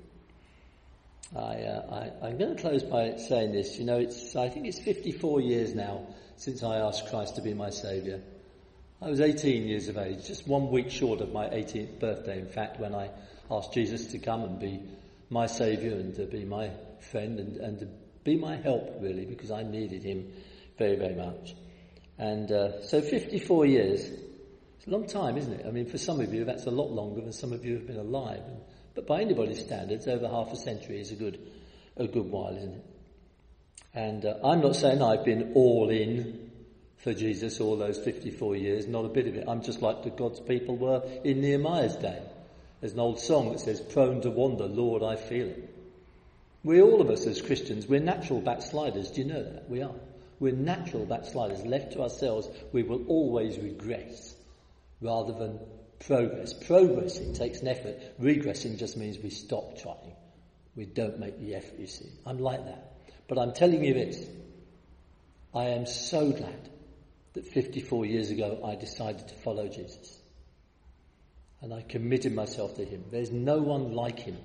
I, 1.34 1.38
uh, 1.38 2.10
I, 2.22 2.28
am 2.28 2.38
going 2.38 2.54
to 2.54 2.60
close 2.60 2.82
by 2.82 3.16
saying 3.16 3.52
this. 3.52 3.78
You 3.78 3.86
know, 3.86 3.98
it's, 3.98 4.36
I 4.36 4.48
think 4.48 4.66
it's 4.66 4.78
54 4.78 5.40
years 5.40 5.74
now 5.74 6.06
since 6.36 6.62
I 6.62 6.76
asked 6.76 7.08
Christ 7.08 7.36
to 7.36 7.42
be 7.42 7.54
my 7.54 7.70
Saviour. 7.70 8.20
I 9.02 9.10
was 9.10 9.20
18 9.20 9.66
years 9.66 9.88
of 9.88 9.98
age, 9.98 10.26
just 10.26 10.46
one 10.46 10.70
week 10.70 10.90
short 10.90 11.20
of 11.20 11.32
my 11.32 11.46
18th 11.46 11.98
birthday, 11.98 12.38
in 12.38 12.46
fact, 12.46 12.78
when 12.80 12.94
I 12.94 13.10
asked 13.50 13.74
Jesus 13.74 14.06
to 14.12 14.18
come 14.18 14.42
and 14.44 14.58
be 14.58 14.82
my 15.30 15.46
saviour 15.46 15.94
and 15.94 16.14
to 16.14 16.26
be 16.26 16.44
my 16.44 16.70
friend 17.10 17.38
and, 17.38 17.56
and 17.56 17.78
to 17.80 17.88
be 18.22 18.36
my 18.36 18.56
help, 18.56 18.96
really, 19.00 19.26
because 19.26 19.50
I 19.50 19.62
needed 19.62 20.02
him 20.02 20.32
very, 20.78 20.96
very 20.96 21.14
much. 21.14 21.54
And 22.18 22.50
uh, 22.50 22.82
so 22.82 23.00
54 23.00 23.66
years, 23.66 24.08
it's 24.78 24.86
a 24.86 24.90
long 24.90 25.06
time, 25.06 25.36
isn't 25.36 25.52
it? 25.52 25.66
I 25.66 25.70
mean, 25.70 25.86
for 25.86 25.98
some 25.98 26.20
of 26.20 26.32
you, 26.32 26.44
that's 26.44 26.66
a 26.66 26.70
lot 26.70 26.90
longer 26.90 27.20
than 27.20 27.32
some 27.32 27.52
of 27.52 27.64
you 27.64 27.74
have 27.74 27.86
been 27.86 27.98
alive. 27.98 28.42
But 28.94 29.06
by 29.06 29.20
anybody's 29.20 29.60
standards, 29.60 30.06
over 30.06 30.28
half 30.28 30.52
a 30.52 30.56
century 30.56 31.00
is 31.00 31.10
a 31.10 31.16
good, 31.16 31.38
a 31.96 32.06
good 32.06 32.30
while, 32.30 32.56
isn't 32.56 32.74
it? 32.74 32.84
And 33.92 34.24
uh, 34.24 34.34
I'm 34.44 34.60
not 34.60 34.76
saying 34.76 35.02
I've 35.02 35.24
been 35.24 35.52
all 35.54 35.90
in 35.90 36.43
for 36.98 37.12
Jesus 37.12 37.60
all 37.60 37.76
those 37.76 37.98
54 37.98 38.56
years, 38.56 38.86
not 38.86 39.04
a 39.04 39.08
bit 39.08 39.26
of 39.26 39.36
it. 39.36 39.44
I'm 39.46 39.62
just 39.62 39.82
like 39.82 40.02
the 40.02 40.10
God's 40.10 40.40
people 40.40 40.76
were 40.76 41.02
in 41.22 41.40
Nehemiah's 41.40 41.96
day. 41.96 42.22
There's 42.80 42.94
an 42.94 43.00
old 43.00 43.20
song 43.20 43.52
that 43.52 43.60
says, 43.60 43.80
prone 43.80 44.20
to 44.22 44.30
wander, 44.30 44.66
Lord, 44.66 45.02
I 45.02 45.16
feel 45.16 45.48
it. 45.48 45.70
We, 46.62 46.80
all 46.80 47.00
of 47.00 47.10
us 47.10 47.26
as 47.26 47.42
Christians, 47.42 47.86
we're 47.86 48.00
natural 48.00 48.40
backsliders. 48.40 49.10
Do 49.10 49.20
you 49.20 49.26
know 49.26 49.42
that? 49.42 49.68
We 49.68 49.82
are. 49.82 49.94
We're 50.40 50.54
natural 50.54 51.04
backsliders. 51.04 51.64
Left 51.64 51.92
to 51.92 52.02
ourselves, 52.02 52.48
we 52.72 52.82
will 52.82 53.04
always 53.06 53.58
regress 53.58 54.34
rather 55.00 55.32
than 55.32 55.60
progress. 56.00 56.54
Progressing 56.54 57.34
takes 57.34 57.60
an 57.60 57.68
effort. 57.68 58.20
Regressing 58.20 58.78
just 58.78 58.96
means 58.96 59.18
we 59.18 59.30
stop 59.30 59.78
trying. 59.78 60.14
We 60.74 60.86
don't 60.86 61.18
make 61.18 61.38
the 61.38 61.54
effort, 61.54 61.78
you 61.78 61.86
see. 61.86 62.08
I'm 62.26 62.38
like 62.38 62.64
that. 62.64 62.92
But 63.28 63.38
I'm 63.38 63.52
telling 63.52 63.84
you 63.84 63.94
this. 63.94 64.26
I 65.54 65.68
am 65.68 65.86
so 65.86 66.32
glad 66.32 66.68
that 67.34 67.46
54 67.46 68.06
years 68.06 68.30
ago 68.30 68.60
I 68.64 68.76
decided 68.76 69.28
to 69.28 69.34
follow 69.36 69.68
Jesus. 69.68 70.18
And 71.60 71.72
I 71.72 71.82
committed 71.82 72.34
myself 72.34 72.76
to 72.76 72.84
him. 72.84 73.04
There's 73.10 73.30
no 73.30 73.58
one 73.58 73.92
like 73.92 74.20
him. 74.20 74.36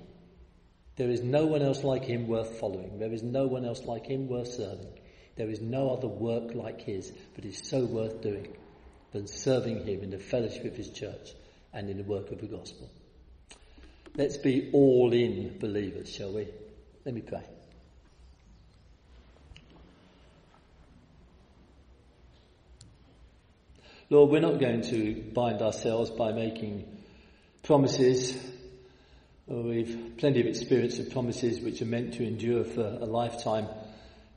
There 0.95 1.09
is 1.09 1.21
no 1.21 1.45
one 1.45 1.61
else 1.61 1.83
like 1.83 2.03
him 2.03 2.27
worth 2.27 2.59
following. 2.59 2.99
There 2.99 3.13
is 3.13 3.23
no 3.23 3.47
one 3.47 3.65
else 3.65 3.83
like 3.83 4.05
him 4.05 4.27
worth 4.27 4.53
serving. 4.53 4.99
There 5.35 5.49
is 5.49 5.61
no 5.61 5.91
other 5.91 6.07
work 6.07 6.53
like 6.53 6.81
his 6.81 7.11
but 7.35 7.45
is 7.45 7.61
so 7.63 7.85
worth 7.85 8.21
doing 8.21 8.55
than 9.11 9.27
serving 9.27 9.85
him 9.85 10.03
in 10.03 10.09
the 10.09 10.19
fellowship 10.19 10.65
of 10.65 10.75
his 10.75 10.89
church 10.89 11.33
and 11.73 11.89
in 11.89 11.97
the 11.97 12.03
work 12.03 12.31
of 12.31 12.41
the 12.41 12.47
gospel. 12.47 12.89
Let's 14.15 14.37
be 14.37 14.69
all 14.73 15.13
in 15.13 15.57
believers, 15.59 16.13
shall 16.13 16.33
we? 16.33 16.47
Let 17.05 17.15
me 17.15 17.21
pray. 17.21 17.43
Lord, 24.11 24.31
we're 24.31 24.39
not 24.39 24.59
going 24.59 24.81
to 24.81 25.21
bind 25.35 25.61
ourselves 25.61 26.09
by 26.09 26.31
making 26.31 26.83
promises. 27.61 28.35
We've 29.45 30.15
plenty 30.17 30.41
of 30.41 30.47
experience 30.47 30.97
of 30.97 31.11
promises 31.11 31.59
which 31.59 31.83
are 31.83 31.85
meant 31.85 32.15
to 32.15 32.25
endure 32.25 32.63
for 32.63 32.81
a 32.81 33.05
lifetime, 33.05 33.67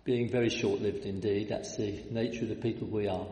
being 0.04 0.30
very 0.30 0.50
short-lived 0.50 1.06
indeed. 1.06 1.48
That's 1.48 1.74
the 1.78 2.04
nature 2.10 2.42
of 2.42 2.50
the 2.50 2.56
people 2.56 2.86
we 2.86 3.08
are. 3.08 3.26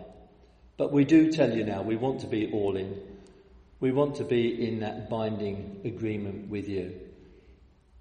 But 0.78 0.92
we 0.92 1.04
do 1.04 1.30
tell 1.30 1.54
you 1.54 1.62
now, 1.62 1.82
we 1.82 1.96
want 1.96 2.20
to 2.20 2.26
be 2.26 2.50
all 2.50 2.74
in. 2.74 2.98
We 3.78 3.92
want 3.92 4.14
to 4.16 4.24
be 4.24 4.66
in 4.66 4.80
that 4.80 5.10
binding 5.10 5.82
agreement 5.84 6.48
with 6.48 6.70
you. 6.70 7.00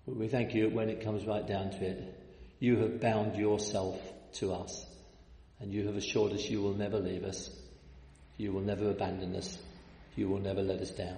We 0.06 0.30
thank 0.30 0.56
you 0.56 0.69
when 0.69 0.89
it 0.89 1.04
comes 1.04 1.25
right 1.25 1.45
down 1.45 1.71
to 1.71 1.86
it. 1.86 2.19
You 2.60 2.78
have 2.78 3.02
bound 3.02 3.36
yourself 3.36 3.99
to 4.36 4.54
us 4.54 4.86
and 5.60 5.73
you 5.73 5.88
have 5.88 5.97
assured 5.97 6.32
us 6.32 6.45
you 6.45 6.62
will 6.62 6.75
never 6.75 6.99
leave 6.99 7.25
us 7.25 7.49
You 8.39 8.54
will 8.54 8.62
never 8.62 8.89
abandon 8.89 9.36
us. 9.36 9.58
You 10.15 10.30
will 10.30 10.39
never 10.39 10.63
let 10.63 10.80
us 10.80 10.91
down. 10.91 11.17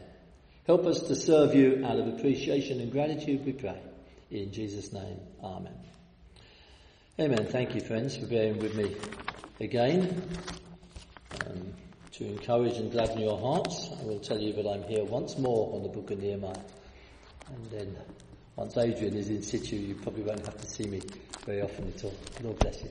Help 0.66 0.88
us 0.88 1.02
to 1.02 1.16
serve 1.16 1.54
you 1.54 1.86
out 1.86 2.00
of 2.00 2.08
appreciation 2.08 2.82
and 2.82 2.92
gratitude, 2.92 3.46
we 3.46 3.54
pray. 3.54 3.80
In 4.32 4.52
Jesus' 4.52 4.92
name, 4.92 5.20
Amen. 5.44 5.78
Amen. 7.20 7.46
Thank 7.46 7.76
you, 7.76 7.82
friends, 7.82 8.18
for 8.18 8.26
bearing 8.26 8.58
with 8.58 8.74
me 8.74 8.96
again. 9.60 10.24
Um, 11.46 11.74
to 12.14 12.26
encourage 12.26 12.78
and 12.78 12.92
gladden 12.92 13.20
your 13.20 13.38
hearts, 13.38 13.92
I 14.02 14.04
will 14.04 14.20
tell 14.20 14.40
you 14.40 14.54
that 14.54 14.68
I'm 14.68 14.84
here 14.84 15.04
once 15.04 15.38
more 15.38 15.76
on 15.76 15.84
the 15.84 15.90
book 15.90 16.10
of 16.10 16.20
Nehemiah. 16.20 16.56
And 17.48 17.70
then 17.70 17.98
once 18.56 18.76
Adrian 18.78 19.16
is 19.16 19.30
in 19.30 19.44
situ, 19.44 19.76
you 19.76 19.94
probably 19.94 20.24
won't 20.24 20.44
have 20.46 20.58
to 20.58 20.68
see 20.68 20.86
me 20.86 21.02
very 21.46 21.62
often 21.62 21.94
at 21.96 22.04
all. 22.04 22.16
Lord 22.42 22.58
bless 22.58 22.82
you. 22.82 22.90